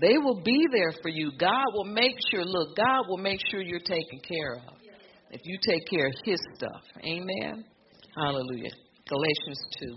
[0.00, 1.30] They will be there for you.
[1.38, 4.74] God will make sure, look, God will make sure you're taken care of
[5.30, 6.82] if you take care of His stuff.
[7.04, 7.64] Amen.
[8.16, 8.70] Hallelujah.
[9.08, 9.96] Galatians 2.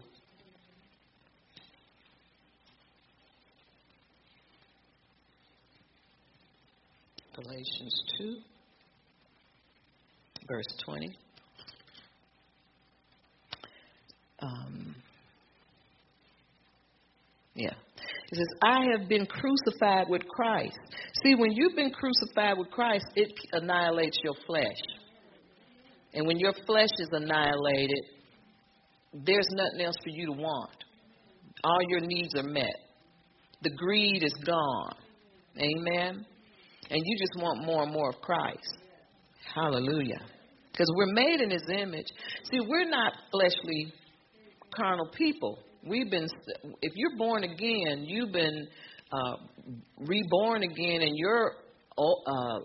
[7.36, 8.36] Galatians 2,
[10.48, 11.10] verse 20.
[14.40, 14.96] Um,
[17.56, 17.74] yeah.
[18.32, 20.78] It says, I have been crucified with Christ.
[21.24, 24.82] See, when you've been crucified with Christ, it annihilates your flesh.
[26.14, 28.04] And when your flesh is annihilated,
[29.14, 30.72] there's nothing else for you to want.
[31.64, 32.76] All your needs are met.
[33.62, 34.96] The greed is gone.
[35.58, 36.26] Amen.
[36.90, 38.78] And you just want more and more of Christ.
[39.54, 40.22] Hallelujah.
[40.72, 42.08] Because we're made in his image.
[42.52, 43.94] See, we're not fleshly,
[44.76, 45.60] carnal people.
[45.86, 46.28] We've been,
[46.82, 48.68] if you're born again, you've been
[49.12, 49.36] uh,
[49.98, 51.56] reborn again, and your
[51.98, 52.60] uh,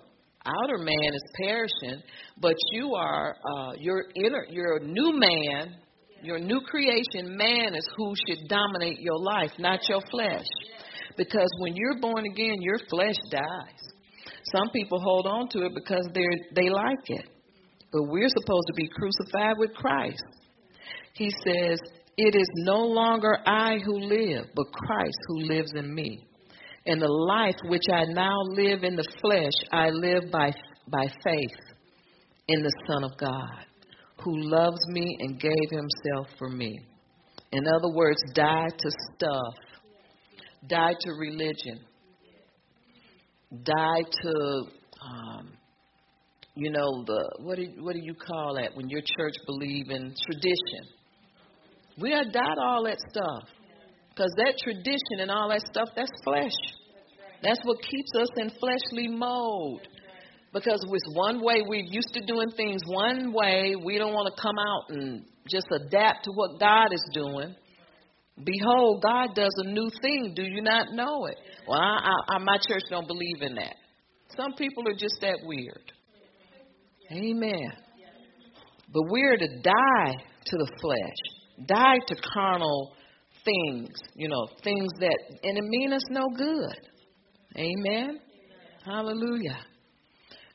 [0.47, 2.03] outer man is perishing,
[2.41, 5.75] but you are uh, your inner, your new man,
[6.23, 10.47] your new creation man is who should dominate your life, not your flesh.
[11.17, 13.89] Because when you're born again, your flesh dies.
[14.57, 17.27] Some people hold on to it because they they like it,
[17.93, 20.23] but we're supposed to be crucified with Christ.
[21.15, 21.81] He says,
[22.21, 26.29] "It is no longer I who live, but Christ who lives in me."
[26.87, 30.53] And the life which I now live in the flesh, I live by,
[30.89, 31.59] by faith
[32.49, 33.65] in the Son of God,
[34.25, 36.81] who loves me and gave himself for me.
[37.53, 39.55] In other words, die to stuff,
[40.67, 41.81] die to religion,
[43.63, 44.63] die to,
[45.03, 45.53] um,
[46.55, 50.15] you know, the what do what do you call that when your church believe in
[50.27, 50.98] tradition?
[52.01, 53.49] We are to all that stuff
[54.11, 56.53] because that tradition and all that stuff that's flesh.
[57.43, 59.87] That's what keeps us in fleshly mode.
[60.53, 64.43] Because with one way we're used to doing things one way, we don't want to
[64.43, 67.55] come out and just adapt to what God is doing.
[68.45, 70.33] Behold, God does a new thing.
[70.35, 71.37] Do you not know it?
[71.67, 73.75] Well, I, I, my church don't believe in that.
[74.37, 75.93] Some people are just that weird.
[77.11, 77.73] Amen.
[78.93, 82.95] But we're to die to the flesh, die to carnal
[83.45, 86.89] things, you know, things that, and it mean us no good.
[87.57, 88.21] Amen.
[88.85, 89.59] Hallelujah.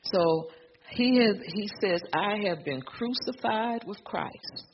[0.02, 0.48] So
[0.90, 4.64] he has, he says, I have been crucified with Christ.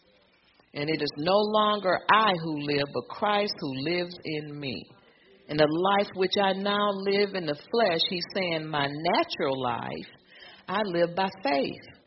[0.72, 4.84] And it is no longer I who live, but Christ who lives in me.
[5.48, 5.66] And the
[5.98, 10.06] life which I now live in the flesh, he's saying, my natural life,
[10.68, 11.99] I live by faith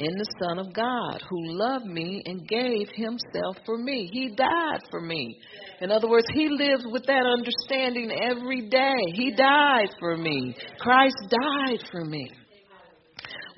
[0.00, 4.08] in the Son of God who loved me and gave himself for me.
[4.10, 5.38] He died for me.
[5.82, 8.96] In other words, he lives with that understanding every day.
[9.12, 10.56] He died for me.
[10.78, 12.30] Christ died for me.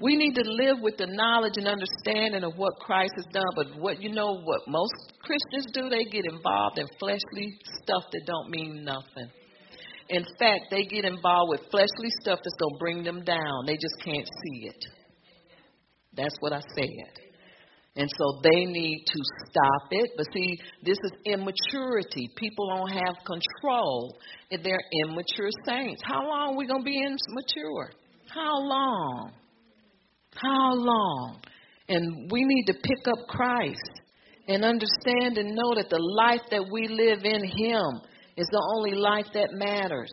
[0.00, 3.52] We need to live with the knowledge and understanding of what Christ has done.
[3.54, 8.22] But what you know, what most Christians do, they get involved in fleshly stuff that
[8.26, 9.30] don't mean nothing.
[10.08, 13.64] In fact, they get involved with fleshly stuff that's going to bring them down.
[13.64, 15.01] They just can't see it.
[16.14, 17.22] That's what I said.
[17.94, 20.10] And so they need to stop it.
[20.16, 22.30] But see, this is immaturity.
[22.36, 24.16] People don't have control.
[24.50, 26.02] They're immature saints.
[26.04, 27.90] How long are we going to be immature?
[28.28, 29.32] How long?
[30.34, 31.42] How long?
[31.88, 34.00] And we need to pick up Christ
[34.48, 38.00] and understand and know that the life that we live in Him
[38.36, 40.10] is the only life that matters.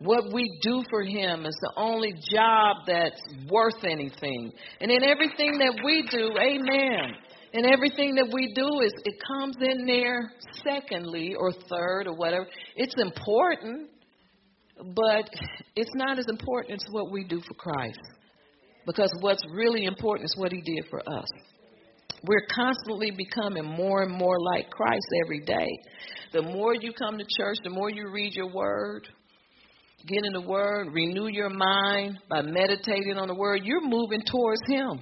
[0.00, 3.20] What we do for Him is the only job that's
[3.50, 4.50] worth anything.
[4.80, 7.14] And in everything that we do, amen.
[7.52, 10.32] And everything that we do is it comes in there
[10.64, 12.46] secondly or third or whatever.
[12.76, 13.90] It's important,
[14.94, 15.28] but
[15.76, 18.00] it's not as important as what we do for Christ.
[18.86, 21.28] Because what's really important is what he did for us.
[22.24, 25.68] We're constantly becoming more and more like Christ every day.
[26.32, 29.06] The more you come to church, the more you read your word,
[30.06, 34.60] get in the word, renew your mind by meditating on the word, you're moving towards
[34.66, 35.00] him.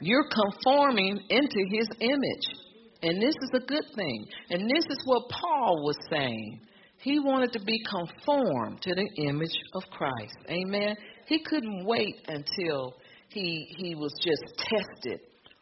[0.00, 2.60] You're conforming into his image.
[3.02, 4.26] And this is a good thing.
[4.50, 6.60] And this is what Paul was saying.
[7.02, 10.36] He wanted to be conformed to the image of Christ.
[10.48, 10.96] Amen.
[11.26, 12.94] He couldn't wait until
[13.28, 15.20] he he was just tested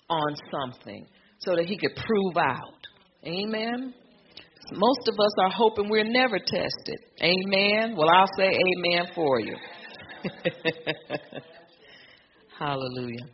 [0.09, 1.07] on something
[1.39, 2.87] so that he could prove out.
[3.25, 3.95] Amen.
[4.73, 6.99] Most of us are hoping we're never tested.
[7.23, 7.97] Amen.
[7.97, 9.57] Well, I'll say amen for you.
[12.59, 13.27] Hallelujah.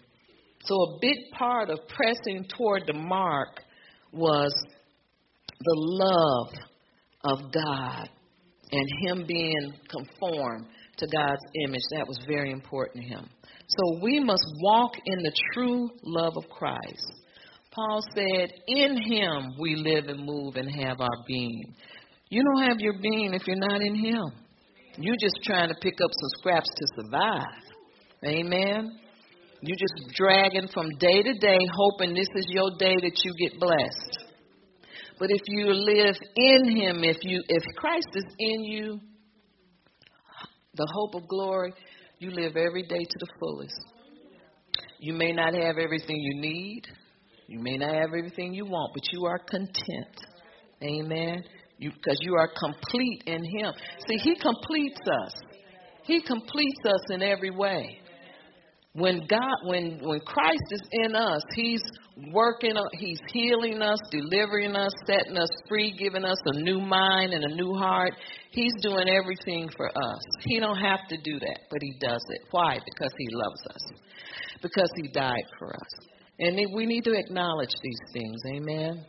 [0.64, 3.60] So, a big part of pressing toward the mark
[4.12, 4.52] was
[5.60, 6.52] the love
[7.24, 8.08] of God
[8.70, 10.66] and Him being conformed
[10.98, 11.82] to God's image.
[11.96, 13.28] That was very important to Him.
[13.66, 17.12] So, we must walk in the true love of Christ.
[17.74, 21.74] Paul said, In him we live and move and have our being.
[22.30, 24.24] You don't have your being if you're not in him.
[24.96, 27.64] You're just trying to pick up some scraps to survive.
[28.24, 28.98] Amen.
[29.60, 33.58] You're just dragging from day to day, hoping this is your day that you get
[33.58, 34.18] blessed.
[35.18, 39.00] But if you live in him, if you if Christ is in you,
[40.74, 41.72] the hope of glory,
[42.18, 43.80] you live every day to the fullest.
[44.98, 46.82] You may not have everything you need.
[47.46, 50.16] You may not have everything you want, but you are content.
[50.82, 51.44] Amen.
[51.78, 53.72] Because you, you are complete in Him.
[54.08, 55.32] See, He completes us.
[56.04, 57.98] He completes us in every way.
[58.92, 61.82] When God, when when Christ is in us, He's
[62.32, 62.74] working.
[62.92, 67.54] He's healing us, delivering us, setting us free, giving us a new mind and a
[67.54, 68.14] new heart.
[68.50, 70.22] He's doing everything for us.
[70.44, 72.42] He don't have to do that, but He does it.
[72.50, 72.78] Why?
[72.84, 73.82] Because He loves us.
[74.62, 76.13] Because He died for us.
[76.38, 78.40] And we need to acknowledge these things.
[78.46, 79.04] Amen.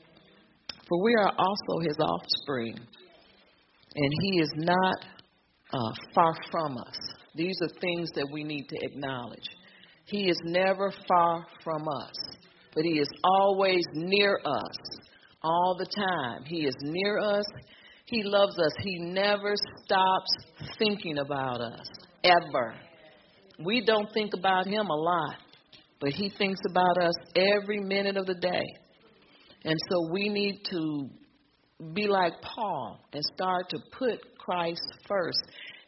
[0.88, 2.78] For we are also his offspring.
[3.96, 4.96] And he is not
[5.74, 6.98] uh, far from us.
[7.34, 9.46] These are things that we need to acknowledge.
[10.06, 12.14] He is never far from us,
[12.76, 14.78] but he is always near us
[15.42, 16.44] all the time.
[16.46, 17.46] He is near us.
[18.06, 18.72] He loves us.
[18.84, 20.30] He never stops
[20.78, 21.88] thinking about us,
[22.24, 22.76] ever.
[23.64, 25.36] We don't think about him a lot.
[26.00, 28.66] But He thinks about us every minute of the day.
[29.64, 31.10] And so we need to
[31.94, 35.40] be like Paul and start to put Christ first.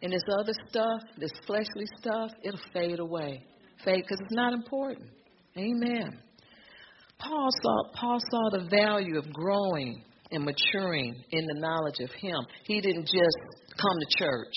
[0.01, 3.43] And this other stuff, this fleshly stuff, it'll fade away.
[3.85, 5.09] Fade because it's not important.
[5.57, 6.19] Amen.
[7.19, 12.45] Paul saw, Paul saw the value of growing and maturing in the knowledge of Him.
[12.65, 13.37] He didn't just
[13.77, 14.53] come to church.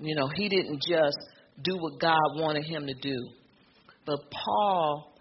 [0.00, 1.18] You know, he didn't just
[1.62, 3.16] do what God wanted him to do
[4.06, 5.14] but Paul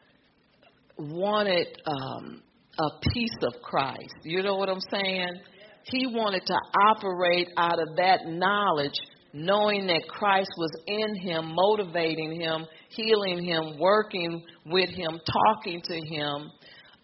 [0.98, 2.42] wanted um,
[2.78, 4.16] a piece of Christ.
[4.24, 5.40] You know what I'm saying?
[5.84, 6.56] He wanted to
[6.90, 8.96] operate out of that knowledge
[9.34, 15.96] knowing that Christ was in him, motivating him, healing him, working with him, talking to
[15.96, 16.52] him,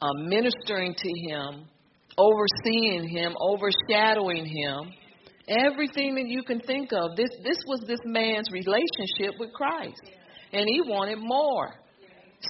[0.01, 1.67] uh, ministering to him,
[2.17, 4.91] overseeing him, overshadowing him.
[5.47, 7.15] Everything that you can think of.
[7.15, 10.01] This this was this man's relationship with Christ.
[10.53, 11.73] And he wanted more.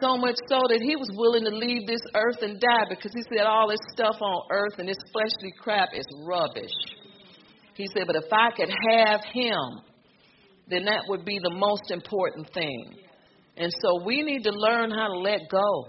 [0.01, 3.23] So much so that he was willing to leave this earth and die because he
[3.31, 6.73] said all this stuff on earth and this fleshly crap is rubbish.
[7.75, 9.83] He said, but if I could have him,
[10.67, 12.95] then that would be the most important thing.
[13.57, 15.87] And so we need to learn how to let go.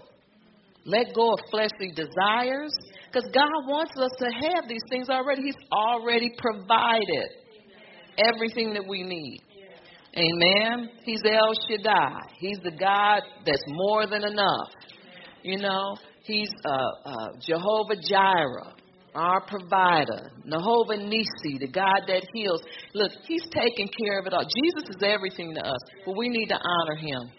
[0.84, 2.72] Let go of fleshly desires
[3.10, 5.42] because God wants us to have these things already.
[5.42, 7.26] He's already provided
[8.18, 9.42] everything that we need.
[10.16, 10.88] Amen.
[11.04, 12.20] He's El Shaddai.
[12.38, 14.70] He's the God that's more than enough.
[15.42, 18.72] You know, He's uh, uh, Jehovah Jireh,
[19.14, 20.30] our provider.
[20.50, 22.62] Jehovah Nisi, the God that heals.
[22.94, 24.42] Look, He's taking care of it all.
[24.42, 27.30] Jesus is everything to us, but we need to honor Him.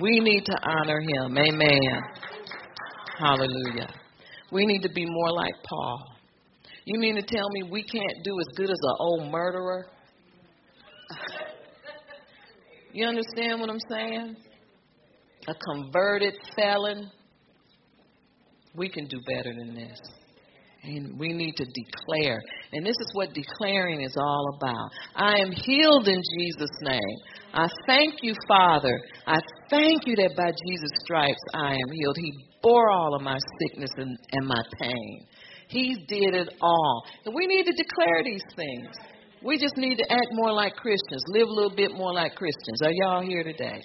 [0.00, 1.36] We need to honor Him.
[1.36, 2.00] Amen.
[3.18, 3.92] Hallelujah.
[4.52, 6.16] We need to be more like Paul.
[6.84, 9.86] You mean to tell me we can't do as good as an old murderer?
[12.92, 14.36] You understand what I'm saying?
[15.48, 17.10] A converted felon.
[18.74, 19.98] We can do better than this.
[20.84, 22.42] And we need to declare.
[22.72, 24.90] And this is what declaring is all about.
[25.14, 27.16] I am healed in Jesus' name.
[27.54, 29.00] I thank you, Father.
[29.26, 29.38] I
[29.70, 32.16] thank you that by Jesus' stripes I am healed.
[32.16, 32.32] He
[32.62, 35.26] bore all of my sickness and, and my pain.
[35.68, 37.04] He did it all.
[37.24, 38.88] And we need to declare these things.
[39.44, 42.80] We just need to act more like Christians, live a little bit more like Christians.
[42.84, 43.82] Are y'all here today?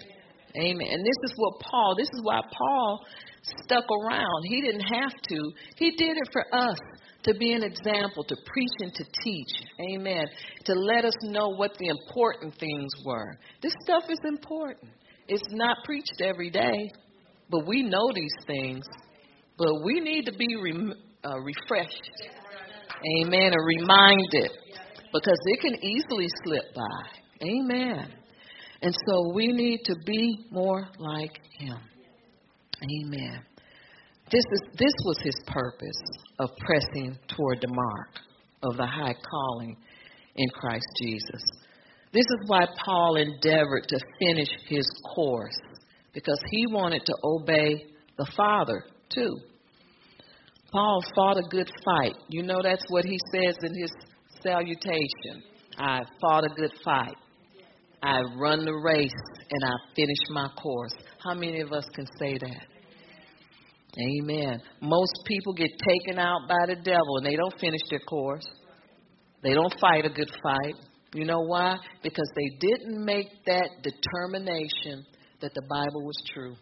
[0.56, 0.88] Amen.
[0.90, 3.06] And this is what Paul, this is why Paul
[3.64, 4.44] stuck around.
[4.46, 6.78] He didn't have to, he did it for us
[7.24, 9.64] to be an example, to preach and to teach.
[9.94, 10.26] Amen.
[10.66, 13.38] To let us know what the important things were.
[13.62, 14.92] This stuff is important.
[15.28, 16.92] It's not preached every day,
[17.50, 18.86] but we know these things.
[19.58, 20.94] But we need to be re-
[21.26, 22.12] uh, refreshed.
[23.22, 23.52] Amen.
[23.54, 24.52] And reminded
[25.14, 27.48] because it can easily slip by.
[27.48, 28.14] Amen.
[28.82, 31.78] And so we need to be more like him.
[32.84, 33.42] Amen.
[34.32, 36.02] This is this was his purpose
[36.40, 38.10] of pressing toward the mark
[38.64, 39.78] of the high calling
[40.36, 41.42] in Christ Jesus.
[42.14, 44.86] This is why Paul endeavored to finish his
[45.16, 45.58] course
[46.14, 47.86] because he wanted to obey
[48.18, 49.38] the Father too.
[50.72, 52.16] Paul fought a good fight.
[52.30, 53.92] You know that's what he says in his
[54.48, 55.44] salutation.
[55.78, 57.16] I fought a good fight.
[58.02, 59.12] I run the race
[59.50, 60.94] and I finished my course.
[61.24, 62.66] How many of us can say that?
[64.00, 64.62] Amen.
[64.82, 68.48] Most people get taken out by the devil and they don't finish their course.
[69.44, 70.76] They don't fight a good fight.
[71.14, 71.78] You know why?
[72.04, 75.06] Because they didn't make that determination
[75.42, 76.56] that the Bible was true.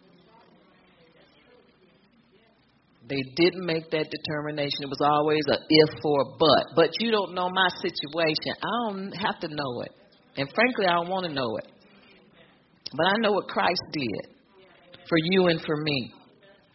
[3.07, 4.81] They didn't make that determination.
[4.81, 6.75] It was always a if or a but.
[6.75, 8.57] But you don't know my situation.
[8.57, 9.91] I don't have to know it.
[10.37, 11.71] And frankly, I don't want to know it.
[12.97, 14.35] But I know what Christ did
[15.07, 16.13] for you and for me.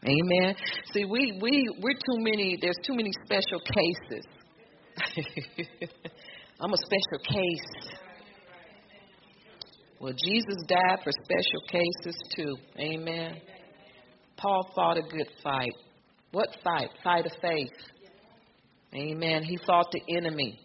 [0.05, 0.55] Amen.
[0.93, 2.57] See, we we we're too many.
[2.61, 4.25] There's too many special cases.
[6.61, 7.99] I'm a special case.
[10.01, 12.57] Well, Jesus died for special cases too.
[12.79, 13.41] Amen.
[14.37, 15.75] Paul fought a good fight.
[16.33, 16.91] What fight?
[17.03, 17.73] Fight of faith.
[18.95, 19.43] Amen.
[19.43, 20.59] He fought the enemy.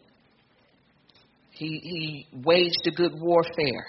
[1.52, 3.86] He he waged a good warfare.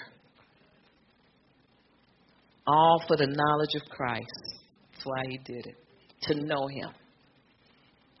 [2.65, 4.59] All for the knowledge of Christ.
[4.91, 5.75] That's why he did it.
[6.23, 6.89] To know him.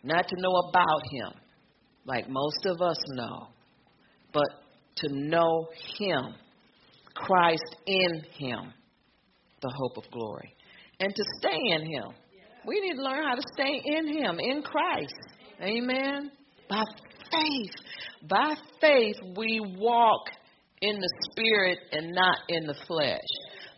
[0.03, 1.33] Not to know about him,
[2.05, 3.47] like most of us know,
[4.31, 4.47] but
[4.97, 6.35] to know him.
[7.15, 8.73] Christ in him,
[9.61, 10.53] the hope of glory.
[10.99, 12.13] And to stay in him
[12.67, 15.15] we need to learn how to stay in Him, in Christ.
[15.61, 16.31] Amen.
[16.69, 16.83] By
[17.31, 17.71] faith.
[18.29, 20.23] By faith, we walk
[20.81, 23.21] in the Spirit and not in the flesh.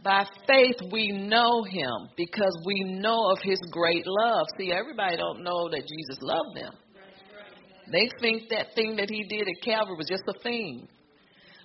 [0.03, 4.47] By faith, we know Him because we know of His great love.
[4.57, 6.73] See, everybody don't know that Jesus loved them.
[7.91, 10.87] They think that thing that He did at Calvary was just a thing.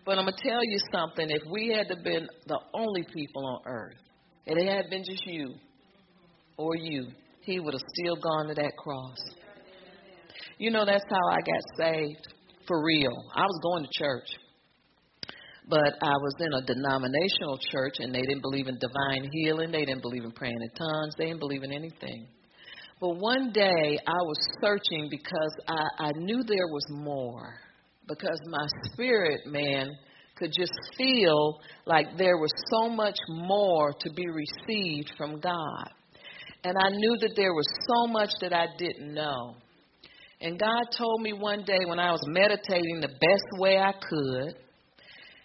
[0.04, 1.30] But I'm going to tell you something.
[1.30, 3.96] If we had to been the only people on earth,
[4.46, 5.54] and it had been just you,
[6.56, 7.08] or you,
[7.40, 9.18] he would have still gone to that cross.
[10.58, 12.26] You know, that's how I got saved
[12.66, 13.12] for real.
[13.34, 14.28] I was going to church,
[15.68, 19.72] but I was in a denominational church and they didn't believe in divine healing.
[19.72, 21.14] They didn't believe in praying in tongues.
[21.18, 22.28] They didn't believe in anything.
[23.00, 27.54] But one day I was searching because I, I knew there was more.
[28.08, 29.92] because my spirit man
[30.36, 35.90] could just feel like there was so much more to be received from God.
[36.64, 39.54] And I knew that there was so much that I didn't know.
[40.40, 44.56] And God told me one day when I was meditating the best way I could,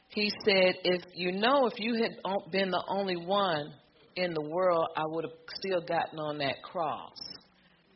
[0.10, 2.18] He said, If you know, if you had
[2.52, 3.74] been the only one
[4.16, 7.16] in the world, I would have still gotten on that cross.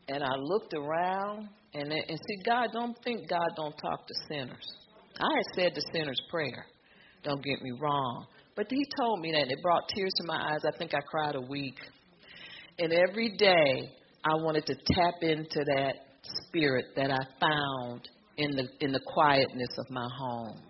[0.07, 4.67] And I looked around, and, and see, God, don't think God don't talk to sinners.
[5.19, 6.65] I had said the sinner's prayer.
[7.24, 8.26] Don't get me wrong.
[8.55, 10.61] But he told me that, and it brought tears to my eyes.
[10.65, 11.80] I think I cried a week.
[12.80, 13.91] And every day,
[14.26, 15.93] I wanted to tap into that
[16.47, 20.61] spirit that I found in the in the quietness of my home.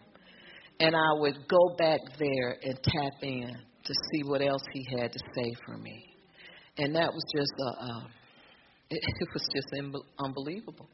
[0.80, 5.12] And I would go back there and tap in to see what else he had
[5.12, 6.04] to say for me.
[6.78, 8.08] And that was just a, uh,
[8.90, 9.68] it, it was just
[10.20, 10.90] unbelievable.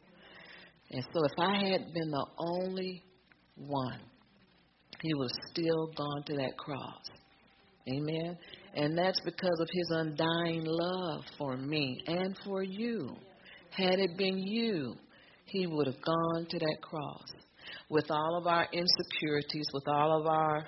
[0.92, 3.04] And so if I had been the only
[3.56, 4.00] one
[5.02, 7.04] he have still gone to that cross.
[7.88, 8.38] Amen.
[8.76, 13.16] And that's because of his undying love for me and for you.
[13.72, 14.96] Had it been you,
[15.46, 17.28] he would have gone to that cross
[17.90, 20.66] with all of our insecurities, with all of our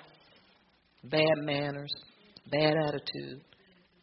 [1.04, 1.92] bad manners,
[2.50, 3.40] bad attitude.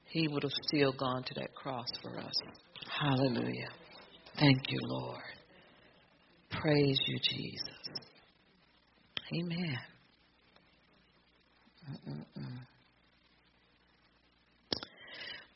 [0.08, 2.34] He would have still gone to that cross for us.
[2.90, 3.70] Hallelujah.
[4.40, 5.22] Thank you, Lord.
[6.50, 7.70] Praise you, Jesus.
[9.36, 9.78] Amen.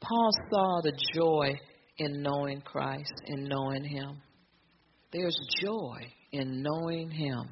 [0.03, 1.59] Paul saw the joy
[1.97, 4.21] in knowing Christ, in knowing Him.
[5.11, 5.99] There's joy
[6.31, 7.49] in knowing Him.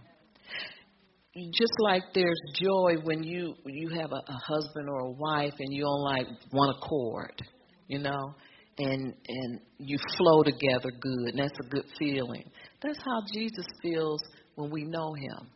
[1.36, 5.74] Just like there's joy when you you have a, a husband or a wife and
[5.74, 7.42] you on like one accord,
[7.88, 8.36] you know,
[8.78, 12.44] and and you flow together good, and that's a good feeling.
[12.82, 14.22] That's how Jesus feels
[14.56, 15.48] when we know Him.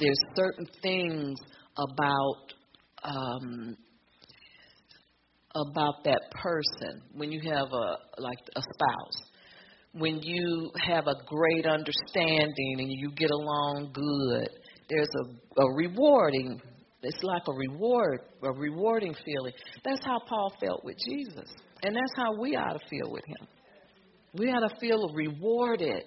[0.00, 1.38] There's certain things
[1.76, 2.54] about
[3.04, 3.76] um,
[5.54, 9.30] about that person when you have a like a spouse.
[9.92, 14.48] When you have a great understanding and you get along good
[14.88, 16.60] there's a, a rewarding
[17.02, 19.52] it's like a reward a rewarding feeling.
[19.84, 21.50] That's how paul felt with jesus
[21.82, 23.48] and that's how we ought to feel with him.
[24.34, 26.04] We ought to feel rewarded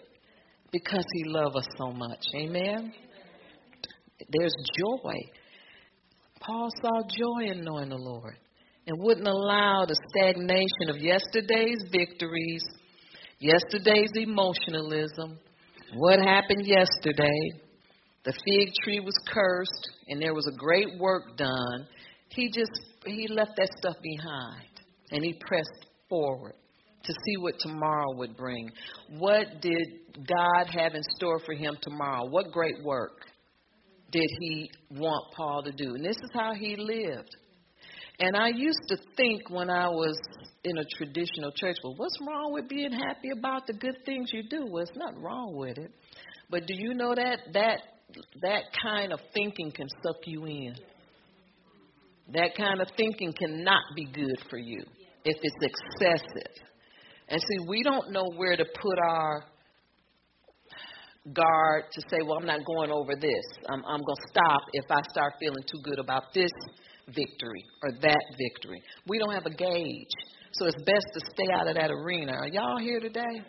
[0.72, 2.24] because he loved us so much.
[2.36, 2.94] Amen?
[4.30, 5.16] There's joy.
[6.40, 8.38] Paul saw joy in knowing the Lord
[8.88, 12.64] and wouldn't allow the stagnation of yesterday's victories,
[13.40, 15.40] yesterday's emotionalism,
[15.96, 17.60] what happened yesterday.
[18.26, 21.88] The fig tree was cursed and there was a great work done.
[22.30, 22.72] He just
[23.06, 24.70] he left that stuff behind
[25.12, 26.54] and he pressed forward
[27.04, 28.70] to see what tomorrow would bring.
[29.10, 32.30] What did God have in store for him tomorrow?
[32.30, 33.26] What great work?
[34.14, 35.96] did he want Paul to do?
[35.96, 37.36] And this is how he lived.
[38.20, 40.20] And I used to think when I was
[40.64, 44.44] in a traditional church, well, what's wrong with being happy about the good things you
[44.48, 44.66] do?
[44.70, 45.92] Well, it's nothing wrong with it.
[46.50, 47.80] But do you know that that
[48.42, 50.76] that kind of thinking can suck you in?
[52.34, 54.84] That kind of thinking cannot be good for you
[55.26, 56.64] if it's excessive.
[57.30, 59.44] And see, we don't know where to put our
[61.34, 63.46] guard to say, well, I'm not going over this.
[63.70, 66.52] I'm, I'm going to stop if I start feeling too good about this
[67.08, 68.82] victory or that victory.
[69.08, 70.14] We don't have a gauge.
[70.54, 72.34] So it's best to stay out of that arena.
[72.34, 73.42] Are y'all here today?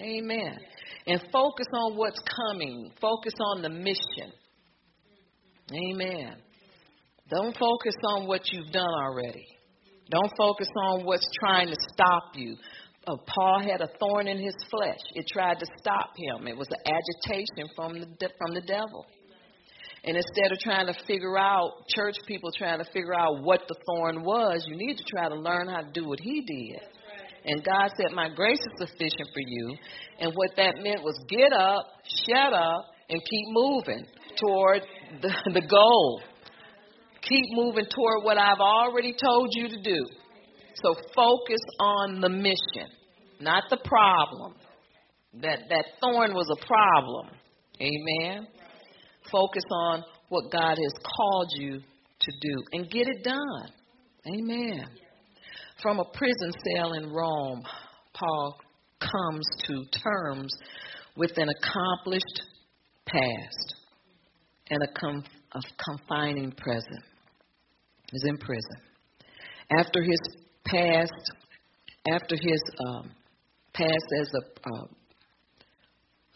[0.00, 0.58] Amen.
[1.06, 4.32] And focus on what's coming, focus on the mission.
[5.72, 6.36] Amen.
[7.30, 9.46] Don't focus on what you've done already.
[10.10, 12.56] Don't focus on what's trying to stop you
[13.06, 14.98] uh, Paul had a thorn in his flesh.
[15.14, 16.46] It tried to stop him.
[16.48, 19.06] It was an agitation from the from the devil.
[20.06, 23.74] And instead of trying to figure out, church people trying to figure out what the
[23.86, 26.80] thorn was, you need to try to learn how to do what he did.
[27.44, 29.76] And God said, My grace is sufficient for you.
[30.20, 31.86] And what that meant was get up,
[32.24, 34.06] shut up, and keep moving
[34.40, 34.82] toward
[35.22, 36.22] the, the goal.
[37.22, 40.06] Keep moving toward what I've already told you to do.
[40.82, 42.90] So focus on the mission,
[43.40, 44.54] not the problem.
[45.40, 47.30] That that thorn was a problem.
[47.80, 48.46] Amen.
[49.30, 51.80] Focus on what God has called you
[52.20, 53.68] to do and get it done.
[54.34, 54.86] Amen.
[55.82, 57.62] From a prison cell in Rome,
[58.14, 58.56] Paul
[59.00, 60.52] comes to terms
[61.16, 62.42] with an accomplished
[63.06, 63.74] past
[64.70, 67.02] and a, com- a confining present.
[68.10, 68.76] He's in prison.
[69.78, 70.18] After his
[70.66, 71.12] past,
[72.12, 73.10] after his um,
[73.74, 74.86] past as a, uh,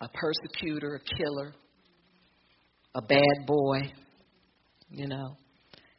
[0.03, 1.55] a persecutor, a killer,
[2.95, 3.93] a bad boy.
[4.91, 5.37] You know,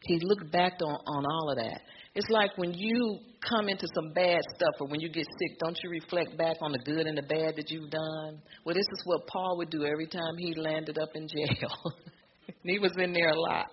[0.02, 1.82] he looked back on, on all of that.
[2.14, 5.78] It's like when you come into some bad stuff or when you get sick, don't
[5.82, 8.42] you reflect back on the good and the bad that you've done?
[8.66, 11.94] Well, this is what Paul would do every time he landed up in jail.
[12.64, 13.68] he was in there a lot.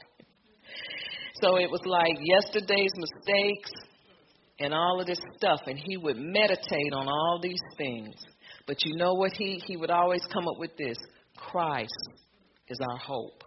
[1.43, 3.71] So it was like yesterday's mistakes
[4.61, 8.15] and all of this stuff, and he would meditate on all these things.
[8.67, 9.33] But you know what?
[9.33, 10.97] He he would always come up with this:
[11.37, 11.93] Christ
[12.71, 13.45] is our hope.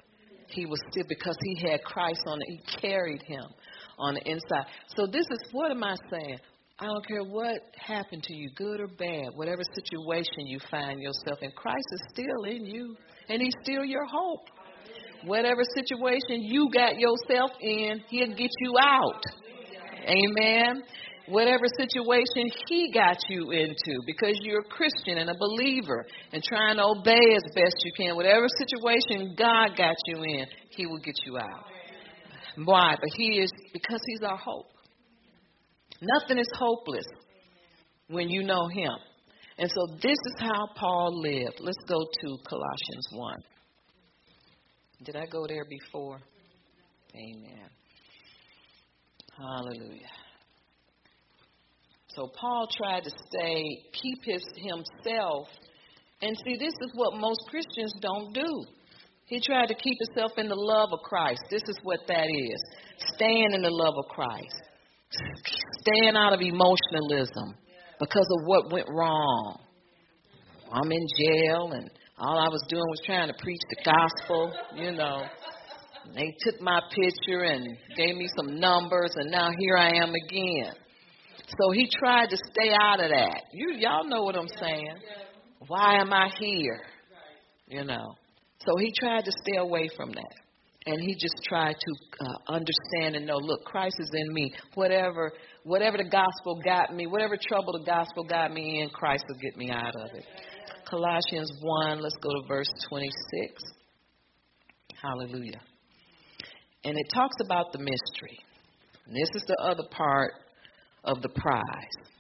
[0.48, 2.40] He was still because he had Christ on.
[2.48, 3.44] He carried him
[3.98, 4.66] on the inside.
[4.96, 6.40] So this is what am I saying?
[6.80, 11.38] I don't care what happened to you, good or bad, whatever situation you find yourself
[11.42, 12.96] in, Christ is still in you,
[13.30, 14.48] and He's still your hope.
[15.26, 19.22] Whatever situation you got yourself in, He'll get you out.
[20.08, 20.82] Amen.
[21.28, 26.78] Whatever situation He got you into, because you're a Christian and a believer and trying
[26.78, 31.16] to obey as best you can, whatever situation God got you in, He will get
[31.26, 31.66] you out.
[32.66, 32.96] Why?
[33.00, 34.68] But He is, because He's our hope.
[36.02, 37.06] Nothing is hopeless
[38.08, 38.94] when you know Him.
[39.58, 41.60] And so this is how Paul lived.
[41.60, 43.38] Let's go to Colossians 1.
[45.04, 46.20] Did I go there before?
[47.16, 47.70] Amen.
[49.38, 50.08] Hallelujah.
[52.16, 55.48] So Paul tried to stay, keep his himself.
[56.22, 58.66] And see, this is what most Christians don't do.
[59.26, 61.42] He tried to keep himself in the love of Christ.
[61.50, 62.62] This is what that is.
[63.16, 64.62] Staying in the love of Christ.
[65.80, 67.56] Staying out of emotionalism
[68.00, 69.60] because of what went wrong.
[70.72, 74.92] I'm in jail and all I was doing was trying to preach the gospel, you
[74.92, 75.24] know.
[76.14, 80.74] They took my picture and gave me some numbers and now here I am again.
[81.60, 83.44] So he tried to stay out of that.
[83.52, 84.96] You y'all know what I'm saying.
[85.68, 86.82] Why am I here?
[87.68, 88.16] You know.
[88.66, 90.36] So he tried to stay away from that.
[90.88, 94.52] And he just tried to uh, understand and know, look, Christ is in me.
[94.74, 95.32] Whatever,
[95.64, 99.56] whatever the gospel got me, whatever trouble the gospel got me in, Christ will get
[99.58, 100.26] me out of it.
[100.90, 103.62] Colossians 1, let's go to verse 26.
[105.00, 105.62] Hallelujah.
[106.84, 108.40] And it talks about the mystery.
[109.06, 110.34] And this is the other part
[111.04, 112.12] of the prize.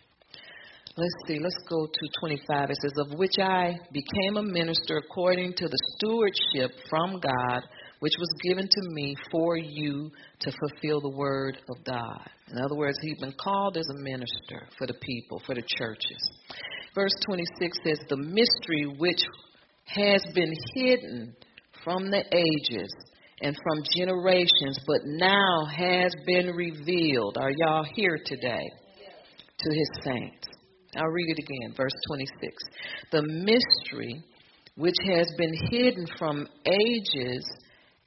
[0.97, 2.69] Let's see, let's go to 25.
[2.69, 7.61] It says, Of which I became a minister according to the stewardship from God,
[7.99, 10.11] which was given to me for you
[10.41, 12.29] to fulfill the word of God.
[12.51, 16.29] In other words, he's been called as a minister for the people, for the churches.
[16.93, 19.21] Verse 26 says, The mystery which
[19.85, 21.35] has been hidden
[21.85, 22.91] from the ages
[23.41, 27.37] and from generations, but now has been revealed.
[27.37, 28.69] Are y'all here today?
[29.59, 30.47] To his saints.
[30.95, 32.55] I'll read it again, verse 26.
[33.11, 34.23] The mystery
[34.75, 37.45] which has been hidden from ages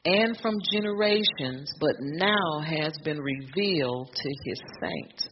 [0.04, 5.28] and from generations, but now has been revealed to his saints.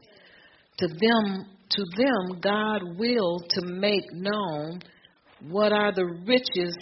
[0.79, 4.81] To them, to them, God willed to make known
[5.51, 6.77] what are the riches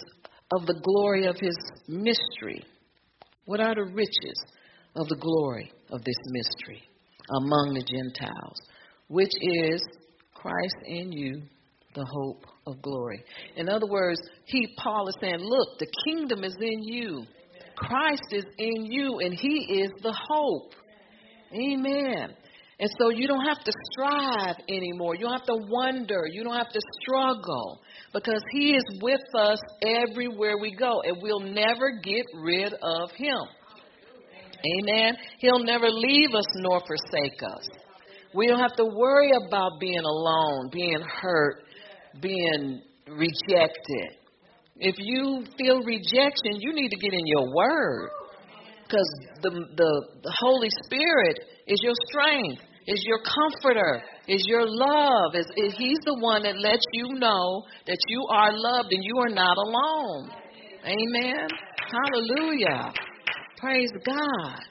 [0.53, 1.55] of the glory of his
[1.87, 2.63] mystery.
[3.51, 4.45] What are the riches
[4.95, 6.81] of the glory of this mystery
[7.35, 8.57] among the Gentiles,
[9.09, 9.83] which is
[10.33, 11.41] Christ in you,
[11.93, 13.21] the hope of glory.
[13.57, 17.25] In other words, he Paul is saying, look, the kingdom is in you.
[17.75, 20.71] Christ is in you and he is the hope.
[21.53, 22.33] Amen.
[22.81, 25.13] And so you don't have to strive anymore.
[25.13, 26.23] You don't have to wonder.
[26.25, 27.79] You don't have to struggle
[28.11, 33.37] because He is with us everywhere we go and we'll never get rid of Him.
[34.81, 35.15] Amen.
[35.37, 37.67] He'll never leave us nor forsake us.
[38.33, 41.63] We don't have to worry about being alone, being hurt,
[42.19, 44.17] being rejected.
[44.77, 48.09] If you feel rejection, you need to get in your word
[48.83, 49.07] because
[49.43, 55.35] the, the, the Holy Spirit is your strength is your comforter, is your love.
[55.35, 59.17] Is, is He's the one that lets you know that you are loved and you
[59.17, 60.31] are not alone.
[60.85, 61.47] Amen.
[61.91, 62.93] Hallelujah.
[63.57, 64.61] Praise God.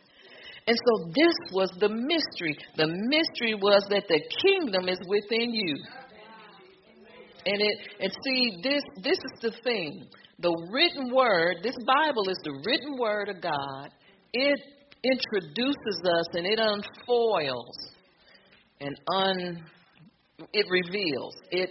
[0.66, 2.56] And so this was the mystery.
[2.76, 5.76] The mystery was that the kingdom is within you.
[7.46, 10.06] And it and see this this is the thing.
[10.40, 13.90] The written word, this Bible is the written word of God.
[14.32, 14.60] It
[15.02, 17.89] introduces us and it unfoils
[18.80, 19.64] and un
[20.52, 21.70] it reveals, it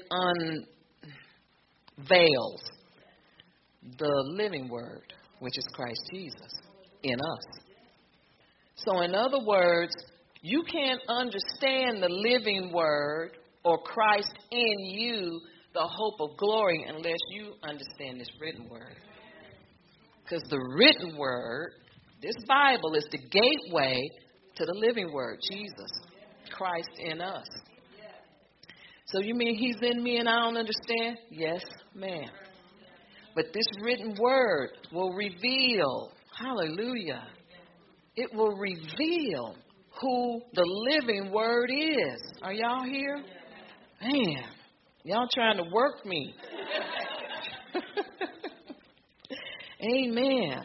[1.97, 2.61] unveils
[3.97, 6.53] the living word, which is Christ Jesus
[7.03, 7.61] in us.
[8.75, 9.93] So, in other words,
[10.41, 13.31] you can't understand the living word
[13.65, 15.41] or Christ in you,
[15.73, 18.95] the hope of glory, unless you understand this written word.
[20.23, 21.71] Because the written word,
[22.21, 23.99] this Bible, is the gateway
[24.55, 25.91] to the living word, Jesus,
[26.59, 27.47] Christ in us.
[29.05, 31.17] So you mean he's in me and I don't understand?
[31.31, 31.61] Yes,
[31.95, 32.29] ma'am.
[33.33, 37.23] But this written word will reveal, hallelujah,
[38.17, 39.55] it will reveal
[40.01, 42.21] who the living word is.
[42.41, 43.23] Are y'all here?
[44.01, 44.43] Man,
[45.05, 46.35] y'all trying to work me.
[49.81, 50.59] Amen.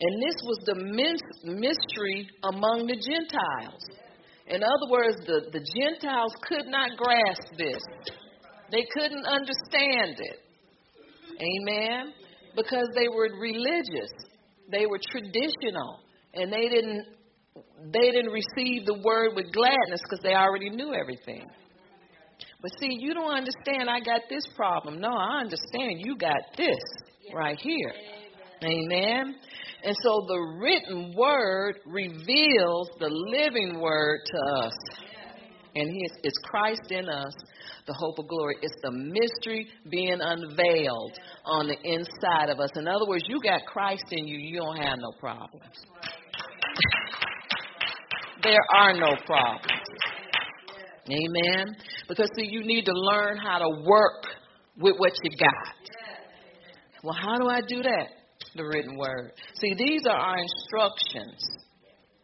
[0.00, 0.74] And this was the
[1.44, 3.82] mystery among the Gentiles.
[4.52, 7.82] In other words, the, the Gentiles could not grasp this,
[8.70, 10.38] they couldn't understand it.
[11.40, 12.12] Amen.
[12.54, 14.12] Because they were religious,
[14.70, 16.00] they were traditional,
[16.34, 17.06] and they didn't
[17.92, 21.44] they didn't receive the word with gladness because they already knew everything.
[22.60, 23.90] But see, you don't understand.
[23.90, 25.00] I got this problem.
[25.00, 25.98] No, I understand.
[25.98, 26.78] You got this
[27.34, 27.92] right here.
[28.62, 29.34] Amen.
[29.84, 34.72] And so the written word reveals the living word to us.
[35.74, 35.88] And
[36.22, 37.32] it's Christ in us,
[37.86, 38.56] the hope of glory.
[38.62, 42.70] It's the mystery being unveiled on the inside of us.
[42.76, 45.64] In other words, you got Christ in you, you don't have no problems.
[48.42, 49.66] there are no problems.
[51.10, 51.74] Amen.
[52.08, 54.26] Because see, you need to learn how to work
[54.78, 55.74] with what you got.
[57.02, 58.21] Well, how do I do that?
[58.54, 59.32] The written word.
[59.54, 61.42] See, these are our instructions.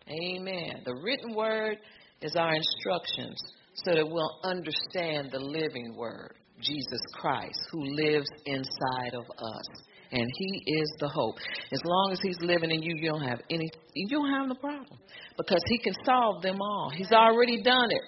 [0.08, 0.82] Amen.
[0.84, 1.78] The written word
[2.22, 3.36] is our instructions
[3.84, 9.84] so that we'll understand the living word, Jesus Christ, who lives inside of us.
[10.10, 11.36] And he is the hope.
[11.70, 14.54] As long as he's living in you, you don't have any you don't have no
[14.54, 14.98] problem.
[15.36, 16.90] Because he can solve them all.
[16.94, 18.02] He's already done it.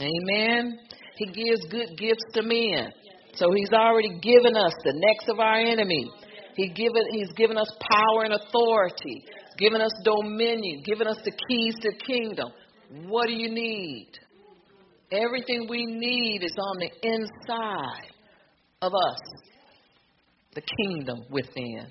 [0.00, 0.78] Amen.
[1.16, 2.92] He gives good gifts to men.
[3.34, 6.10] So he's already given us the necks of our enemy.
[6.54, 9.24] He given, he's given us power and authority,
[9.58, 12.48] given us dominion, given us the keys to the kingdom.
[13.08, 14.10] What do you need?
[15.10, 18.12] Everything we need is on the inside
[18.80, 19.18] of us,
[20.54, 21.86] the kingdom within.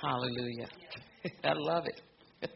[0.00, 0.68] Hallelujah.
[1.44, 2.00] I love it.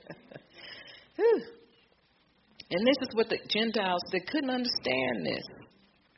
[2.70, 5.44] and this is what the Gentiles, they couldn't understand this.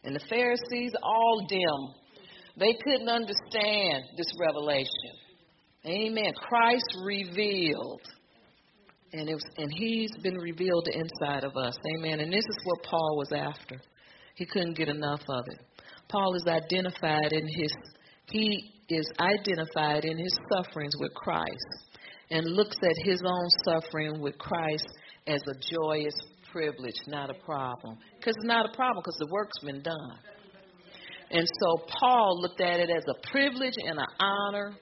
[0.04, 2.05] And the Pharisees, all dim.
[2.58, 5.12] They couldn't understand this revelation.
[5.86, 6.32] Amen.
[6.34, 8.00] Christ revealed.
[9.12, 11.76] And, it was, and he's been revealed inside of us.
[11.96, 12.20] Amen.
[12.20, 13.80] And this is what Paul was after.
[14.34, 15.60] He couldn't get enough of it.
[16.08, 17.72] Paul is identified in his
[18.28, 21.86] he is identified in his sufferings with Christ
[22.30, 24.86] and looks at his own suffering with Christ
[25.28, 26.14] as a joyous
[26.52, 27.98] privilege, not a problem.
[28.18, 30.18] Because it's not a problem because the work's been done.
[31.30, 34.74] And so Paul looked at it as a privilege and an honor,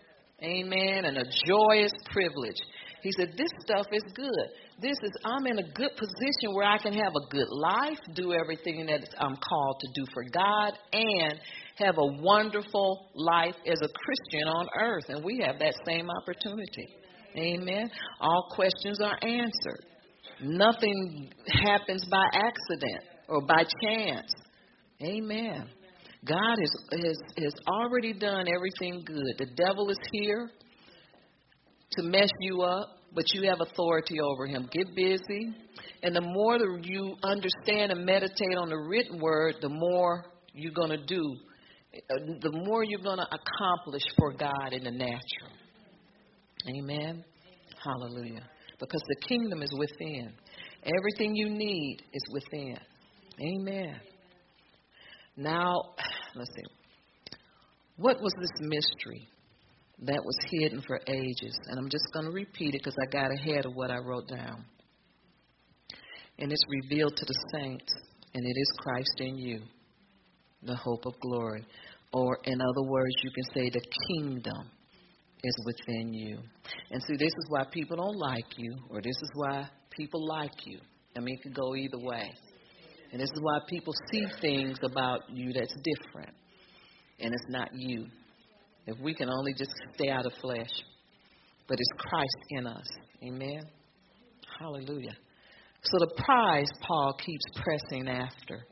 [0.42, 2.57] amen, and a joyous privilege.
[3.03, 4.49] He said, This stuff is good.
[4.80, 8.32] This is, I'm in a good position where I can have a good life, do
[8.32, 11.38] everything that I'm called to do for God, and
[11.76, 15.05] have a wonderful life as a Christian on earth.
[15.09, 16.88] And we have that same opportunity.
[17.36, 17.90] Amen.
[18.20, 19.84] All questions are answered.
[20.40, 24.32] Nothing happens by accident or by chance.
[25.03, 25.68] Amen.
[26.25, 29.39] God has, has, has already done everything good.
[29.39, 30.51] The devil is here
[31.93, 34.68] to mess you up, but you have authority over him.
[34.72, 35.55] Get busy.
[36.03, 40.91] And the more you understand and meditate on the written word, the more you're going
[40.91, 41.37] to do,
[41.95, 45.53] uh, the more you're going to accomplish for God in the natural.
[46.68, 47.25] Amen.
[47.85, 48.49] Hallelujah
[48.79, 50.33] because the kingdom is within.
[50.99, 52.79] Everything you need is within.
[53.41, 54.01] Amen.
[55.37, 55.95] Now,
[56.35, 57.37] let's see.
[57.97, 59.28] What was this mystery
[60.01, 61.57] that was hidden for ages?
[61.68, 64.28] And I'm just going to repeat it because I got ahead of what I wrote
[64.28, 64.64] down.
[66.39, 67.93] And it's revealed to the saints,
[68.35, 69.61] and it is Christ in you,
[70.64, 71.64] the hope of glory.
[72.12, 74.70] Or, in other words, you can say the kingdom
[75.45, 76.39] is within you.
[76.91, 80.66] And see, this is why people don't like you, or this is why people like
[80.66, 80.80] you.
[81.16, 82.32] I mean, it could go either way.
[83.15, 86.35] And this is why people see things about you that's different,
[87.21, 88.07] and it's not you.
[88.89, 90.73] If we can only just stay out of flesh,
[91.69, 92.87] but it's Christ in us.
[93.23, 93.61] Amen.
[94.59, 95.15] Hallelujah.
[95.85, 98.67] So the prize Paul keeps pressing after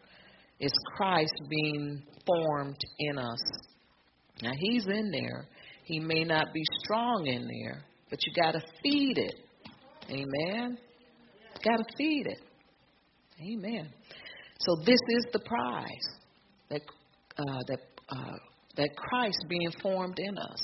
[0.59, 3.43] is Christ being formed in us.
[4.43, 5.47] Now he's in there,
[5.84, 9.36] he may not be strong in there, but you got to feed it.
[10.11, 10.78] Amen.
[11.64, 12.38] Got to feed it.
[13.40, 13.88] Amen.
[14.66, 16.08] So this is the prize
[16.70, 16.82] that
[17.38, 18.36] uh, that uh,
[18.76, 20.62] that Christ being formed in us.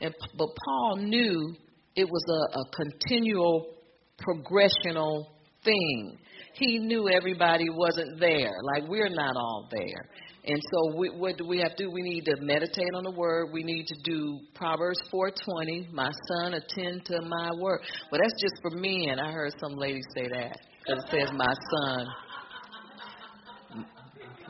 [0.00, 1.54] And but Paul knew
[1.96, 3.74] it was a, a continual
[4.18, 5.26] progressional
[5.64, 6.18] thing.
[6.54, 8.52] He knew everybody wasn't there.
[8.74, 10.08] Like we're not all there.
[10.44, 11.90] And so, we, what do we have to do?
[11.90, 13.50] We need to meditate on the word.
[13.52, 15.92] We need to do Proverbs 4:20.
[15.92, 17.80] My son, attend to my word.
[18.10, 19.18] Well, that's just for men.
[19.18, 22.06] I heard some ladies say that because it says my son.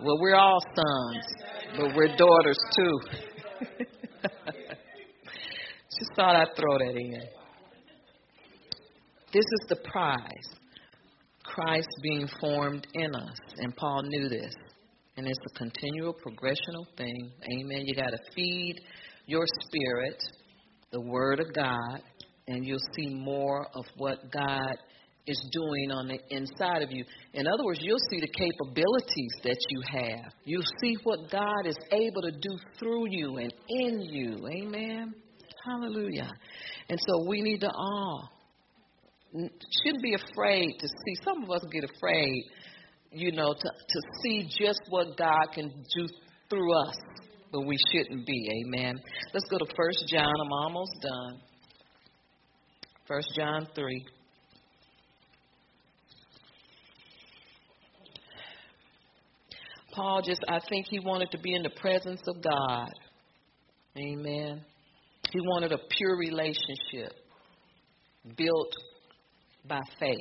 [0.01, 1.25] Well, we're all sons,
[1.77, 3.01] but we're daughters too.
[5.99, 7.21] Just thought I'd throw that in.
[9.33, 10.21] This is the prize
[11.43, 13.39] Christ being formed in us.
[13.57, 14.55] And Paul knew this.
[15.17, 17.33] And it's a continual progressional thing.
[17.53, 17.83] Amen.
[17.85, 18.77] You got to feed
[19.27, 20.23] your spirit
[20.93, 22.03] the Word of God,
[22.47, 24.77] and you'll see more of what God
[25.29, 27.05] is doing on the inside of you.
[27.35, 30.33] In other words, you'll see the capabilities that you have.
[30.45, 34.49] You'll see what God is able to do through you and in you.
[34.49, 35.15] Amen.
[35.65, 36.31] Hallelujah.
[36.89, 38.31] And so we need to all
[39.33, 41.15] shouldn't be afraid to see.
[41.25, 42.45] Some of us get afraid,
[43.13, 46.09] you know, to to see just what God can do
[46.49, 46.97] through us,
[47.53, 48.65] but we shouldn't be.
[48.67, 48.95] Amen.
[49.35, 50.33] Let's go to First John.
[50.45, 51.41] I'm almost done.
[53.07, 54.05] First John three.
[59.99, 62.89] Paul just, I think he wanted to be in the presence of God.
[63.97, 64.65] Amen.
[65.33, 67.13] He wanted a pure relationship
[68.37, 68.73] built
[69.69, 70.17] by faith.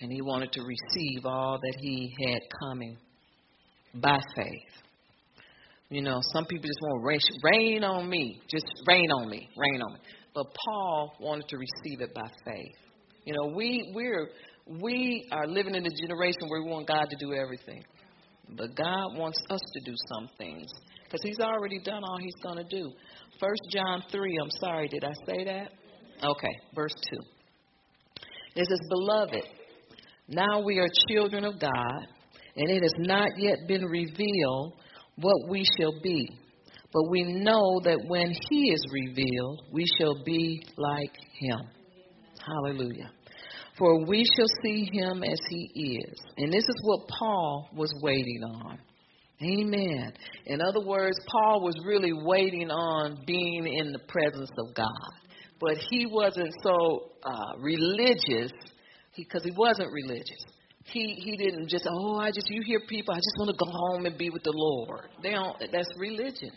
[0.00, 2.96] And he wanted to receive all that he had coming
[3.94, 4.72] by faith.
[5.90, 9.82] You know, some people just want rain, rain on me, just rain on me, rain
[9.82, 10.00] on me.
[10.34, 12.76] But Paul wanted to receive it by faith.
[13.24, 14.30] You know, we we're
[14.66, 17.84] we are living in a generation where we want God to do everything,
[18.56, 20.66] but God wants us to do some things
[21.04, 22.90] because He's already done all He's going to do.
[23.40, 24.36] First John three.
[24.40, 25.72] I'm sorry, did I say that?
[26.24, 27.20] Okay, verse two.
[28.54, 29.44] It says, Beloved,
[30.28, 32.06] now we are children of God,
[32.56, 34.74] and it has not yet been revealed
[35.16, 36.28] what we shall be.
[36.92, 41.60] But we know that when He is revealed, we shall be like Him.
[42.46, 43.10] Hallelujah.
[43.78, 46.18] For we shall see Him as He is.
[46.36, 48.78] And this is what Paul was waiting on.
[49.42, 50.12] Amen.
[50.46, 55.22] In other words, Paul was really waiting on being in the presence of God
[55.62, 58.50] but he wasn't so uh, religious
[59.16, 60.44] because he, he wasn't religious.
[60.84, 63.70] He he didn't just oh I just you hear people I just want to go
[63.70, 65.08] home and be with the Lord.
[65.22, 65.56] They don't.
[65.70, 66.50] That's religion.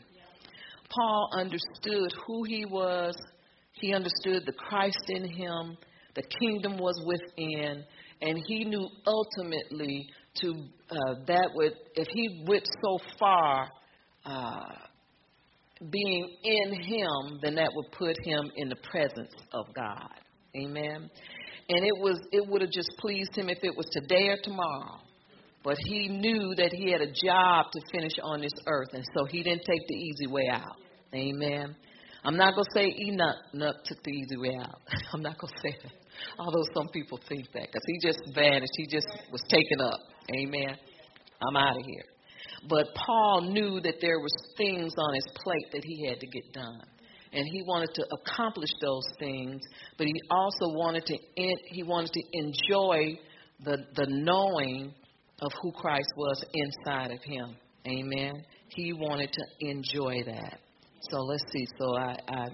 [0.89, 3.15] Paul understood who he was.
[3.73, 5.77] He understood the Christ in him.
[6.15, 7.83] The kingdom was within,
[8.21, 10.07] and he knew ultimately
[10.41, 10.53] to
[10.89, 13.69] uh, that would if he went so far.
[14.25, 14.85] Uh,
[15.91, 20.09] being in him, then that would put him in the presence of God.
[20.55, 21.09] Amen.
[21.67, 24.99] And it was it would have just pleased him if it was today or tomorrow.
[25.63, 29.25] But he knew that he had a job to finish on this earth, and so
[29.25, 30.77] he didn't take the easy way out.
[31.13, 31.75] Amen.
[32.23, 34.79] I'm not gonna say Enoch, took the easy way out.
[35.13, 35.91] I'm not gonna say that,
[36.39, 38.73] although some people think that, because he just vanished.
[38.75, 39.99] He just was taken up.
[40.35, 40.77] Amen.
[41.47, 42.05] I'm out of here.
[42.67, 46.53] But Paul knew that there was things on his plate that he had to get
[46.53, 46.81] done.
[47.33, 49.61] And he wanted to accomplish those things,
[49.97, 51.17] but he also wanted to
[51.67, 53.19] he wanted to enjoy
[53.61, 54.93] the the knowing
[55.41, 57.57] of who Christ was inside of him.
[57.87, 58.43] Amen.
[58.69, 60.59] He wanted to enjoy that.
[61.11, 61.67] So let's see.
[61.77, 62.47] So I, I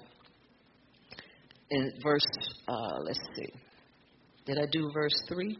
[1.71, 2.25] in verse
[2.67, 3.51] uh, let's see.
[4.45, 5.57] Did I do verse three?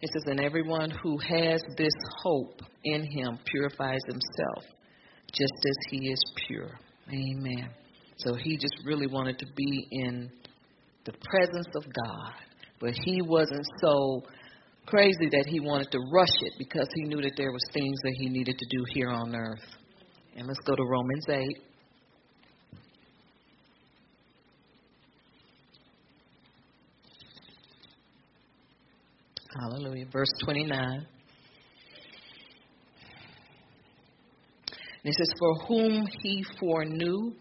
[0.00, 4.64] It says, And everyone who has this hope in him purifies himself,
[5.32, 6.70] just as he is pure.
[7.08, 7.70] Amen.
[8.18, 10.30] So he just really wanted to be in
[11.04, 12.32] the presence of God.
[12.80, 14.22] But he wasn't so
[14.86, 18.14] crazy that he wanted to rush it because he knew that there was things that
[18.18, 19.64] he needed to do here on earth.
[20.36, 21.38] And let's go to Romans 8.
[29.54, 30.06] Hallelujah.
[30.12, 31.06] Verse 29.
[35.04, 37.32] it says, For whom he foreknew,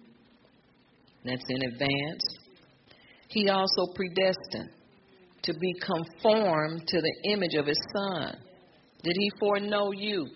[1.23, 2.23] that's in advance,
[3.29, 4.69] he also predestined
[5.43, 8.37] to be conformed to the image of his son.
[9.01, 10.27] Did he foreknow you?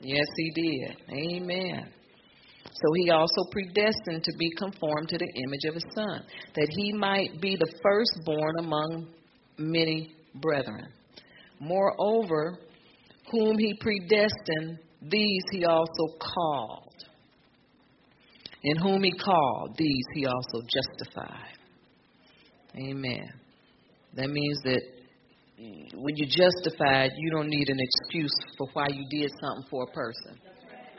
[0.00, 0.96] Yes, he did.
[1.10, 1.92] Amen.
[2.64, 6.22] So he also predestined to be conformed to the image of his son,
[6.54, 9.08] that he might be the firstborn among
[9.58, 10.88] many brethren.
[11.60, 12.58] Moreover,
[13.30, 16.94] whom he predestined, these he also called.
[18.62, 21.56] In whom he called, these he also justified.
[22.76, 23.32] Amen.
[24.14, 24.80] That means that
[25.94, 29.92] when you're justified, you don't need an excuse for why you did something for a
[29.92, 30.40] person.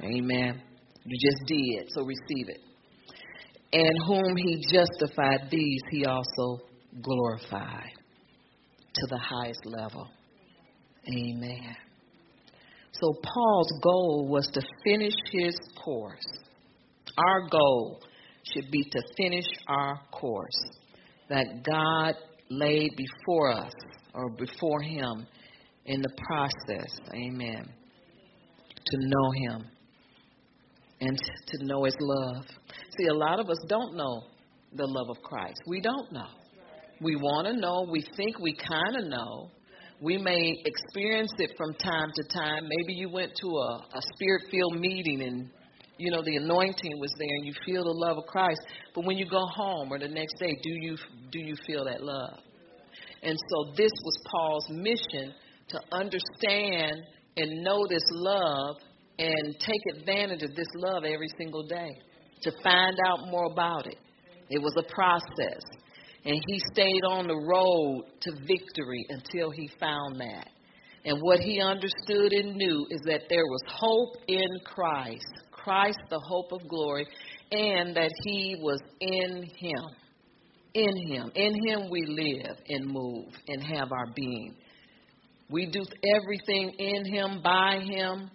[0.04, 0.62] Amen.
[1.04, 2.60] You just did, so receive it.
[3.74, 6.60] And whom he justified, these he also
[7.02, 7.94] glorified
[8.94, 10.08] to the highest level.
[11.08, 11.76] Amen.
[12.94, 16.26] So Paul's goal was to finish his course.
[17.18, 18.02] Our goal
[18.44, 20.62] should be to finish our course
[21.30, 22.16] that God
[22.50, 23.72] laid before us
[24.14, 25.26] or before him
[25.86, 26.90] in the process.
[27.14, 27.66] Amen.
[28.86, 29.68] To know him
[31.00, 32.46] and to know his love.
[32.98, 34.22] See, a lot of us don't know
[34.74, 35.60] the love of Christ.
[35.68, 36.30] We don't know.
[37.02, 37.88] We want to know.
[37.90, 39.50] We think we kind of know.
[40.02, 42.64] We may experience it from time to time.
[42.64, 45.50] Maybe you went to a, a spirit filled meeting and
[45.98, 48.60] you know the anointing was there and you feel the love of Christ.
[48.96, 50.98] But when you go home or the next day, do you
[51.32, 52.40] do you feel that love?
[53.22, 55.34] And so this was Paul's mission
[55.70, 57.04] to understand
[57.38, 58.78] and know this love
[59.20, 61.92] and take advantage of this love every single day,
[62.42, 63.98] to find out more about it.
[64.50, 65.62] It was a process.
[66.24, 70.50] And he stayed on the road to victory until he found that.
[71.04, 76.20] And what he understood and knew is that there was hope in Christ, Christ, the
[76.20, 77.08] hope of glory,
[77.52, 79.84] and that he was in him.
[80.76, 81.32] In him.
[81.34, 84.56] In him we live and move and have our being.
[85.50, 85.84] We do
[86.16, 88.30] everything in him, by him,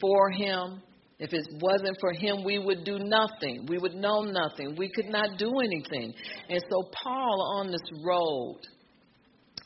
[0.00, 0.82] for him.
[1.22, 3.64] If it wasn't for him, we would do nothing.
[3.68, 4.74] We would know nothing.
[4.76, 6.12] We could not do anything.
[6.48, 8.58] And so, Paul, on this road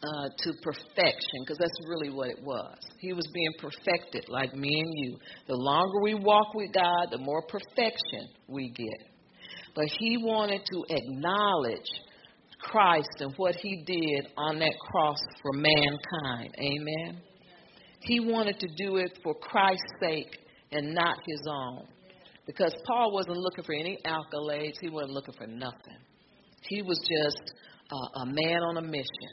[0.02, 4.68] uh, to perfection, because that's really what it was, he was being perfected like me
[4.68, 5.16] and you.
[5.48, 9.08] The longer we walk with God, the more perfection we get.
[9.74, 11.88] But he wanted to acknowledge
[12.60, 16.54] Christ and what he did on that cross for mankind.
[16.60, 17.22] Amen.
[18.00, 20.36] He wanted to do it for Christ's sake
[20.72, 21.86] and not his own.
[22.46, 25.98] Because Paul wasn't looking for any accolades, he wasn't looking for nothing.
[26.62, 27.52] He was just
[28.22, 29.30] a man on a mission.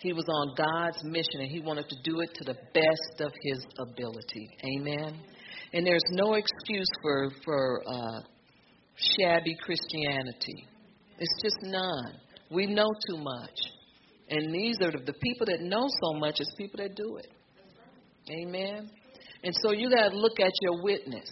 [0.00, 3.32] He was on God's mission and he wanted to do it to the best of
[3.42, 4.48] his ability.
[4.76, 5.20] Amen.
[5.72, 8.20] And there's no excuse for for uh,
[8.96, 10.66] shabby Christianity.
[11.18, 12.14] It's just none.
[12.50, 13.58] We know too much.
[14.28, 17.28] And these are the, people that know so much is people that do it.
[18.30, 18.90] Amen.
[19.44, 21.28] And so you got to look at your witness.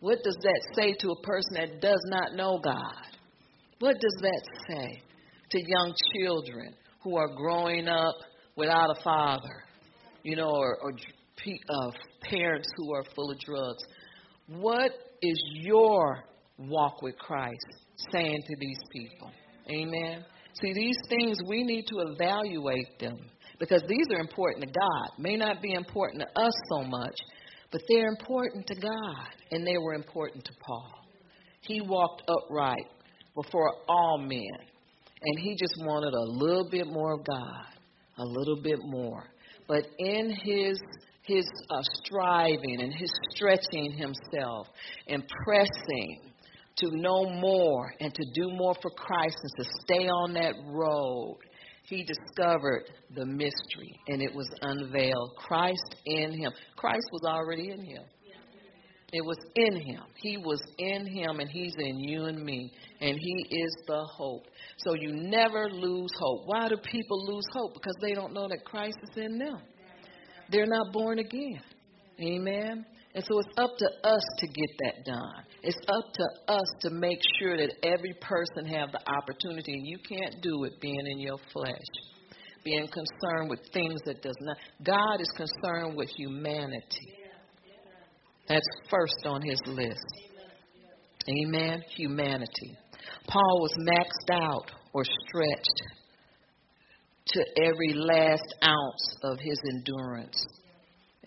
[0.00, 3.06] What does that say to a person that does not know God?
[3.78, 5.02] What does that say
[5.50, 8.14] to young children who are growing up
[8.56, 9.64] without a father,
[10.22, 11.90] you know, or, or uh,
[12.22, 13.82] parents who are full of drugs?
[14.48, 16.24] What is your
[16.58, 17.66] walk with Christ
[18.12, 19.30] saying to these people?
[19.70, 20.24] Amen.
[20.60, 23.18] See, these things we need to evaluate them
[23.60, 25.18] because these are important to God.
[25.18, 27.16] May not be important to us so much,
[27.70, 30.90] but they're important to God, and they were important to Paul.
[31.60, 32.86] He walked upright
[33.34, 34.66] before all men,
[35.22, 37.66] and he just wanted a little bit more of God,
[38.18, 39.24] a little bit more.
[39.68, 40.80] But in his
[41.22, 44.66] his uh, striving and his stretching himself
[45.06, 46.20] and pressing
[46.76, 51.38] to know more and to do more for Christ and to stay on that road
[51.90, 52.84] he discovered
[53.14, 55.32] the mystery and it was unveiled.
[55.36, 56.52] Christ in him.
[56.76, 58.02] Christ was already in him.
[59.12, 60.02] It was in him.
[60.14, 62.72] He was in him and he's in you and me.
[63.00, 64.44] And he is the hope.
[64.78, 66.42] So you never lose hope.
[66.46, 67.74] Why do people lose hope?
[67.74, 69.58] Because they don't know that Christ is in them.
[70.48, 71.60] They're not born again.
[72.20, 72.86] Amen.
[73.14, 75.44] And so it's up to us to get that done.
[75.62, 79.74] It's up to us to make sure that every person have the opportunity.
[79.74, 81.74] And you can't do it being in your flesh,
[82.64, 84.56] being concerned with things that does not.
[84.82, 87.14] God is concerned with humanity.
[88.48, 90.04] That's first on his list.
[91.28, 91.82] Amen.
[91.96, 92.76] Humanity.
[93.28, 95.82] Paul was maxed out or stretched
[97.26, 100.44] to every last ounce of his endurance.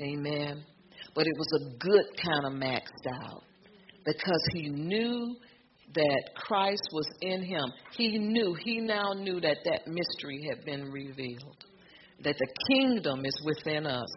[0.01, 0.63] Amen.
[1.15, 3.43] But it was a good kind of maxed out
[4.05, 5.35] because he knew
[5.95, 7.65] that Christ was in him.
[7.95, 11.65] He knew, he now knew that that mystery had been revealed,
[12.23, 14.09] that the kingdom is within us.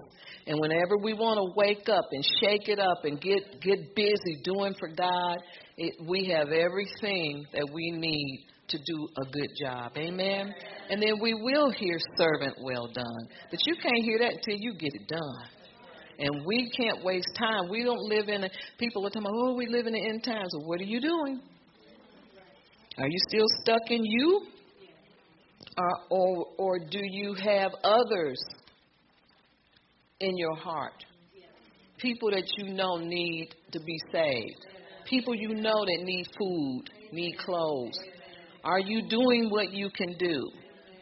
[0.46, 4.40] And whenever we want to wake up and shake it up and get, get busy
[4.44, 5.38] doing for God,
[5.76, 9.92] it, we have everything that we need to do a good job.
[9.96, 10.54] Amen?
[10.88, 13.28] And then we will hear servant well done.
[13.50, 15.48] But you can't hear that until you get it done.
[16.18, 17.68] And we can't waste time.
[17.70, 20.24] We don't live in a, people are talking about, oh, we live in the end
[20.24, 20.48] times.
[20.54, 21.40] Well, what are you doing?
[22.98, 24.46] Are you still stuck in you?
[25.76, 28.42] Or, or, or do you have others
[30.20, 31.04] in your heart?
[31.98, 34.66] People that you know need to be saved.
[35.06, 37.98] People you know that need food, need clothes.
[38.64, 40.50] Are you doing what you can do?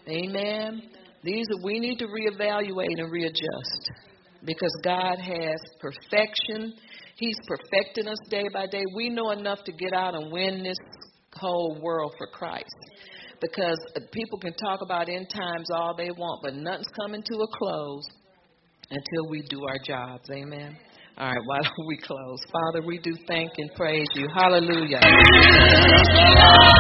[0.09, 0.83] Amen.
[1.23, 3.91] These we need to reevaluate and readjust
[4.45, 6.75] because God has perfection.
[7.17, 8.85] He's perfecting us day by day.
[8.95, 10.79] We know enough to get out and win this
[11.35, 12.75] whole world for Christ.
[13.41, 13.79] Because
[14.13, 18.05] people can talk about end times all they want, but nothing's coming to a close
[18.91, 20.29] until we do our jobs.
[20.31, 20.77] Amen.
[21.17, 22.39] All right, why don't we close?
[22.53, 24.27] Father, we do thank and praise you.
[24.35, 25.01] Hallelujah.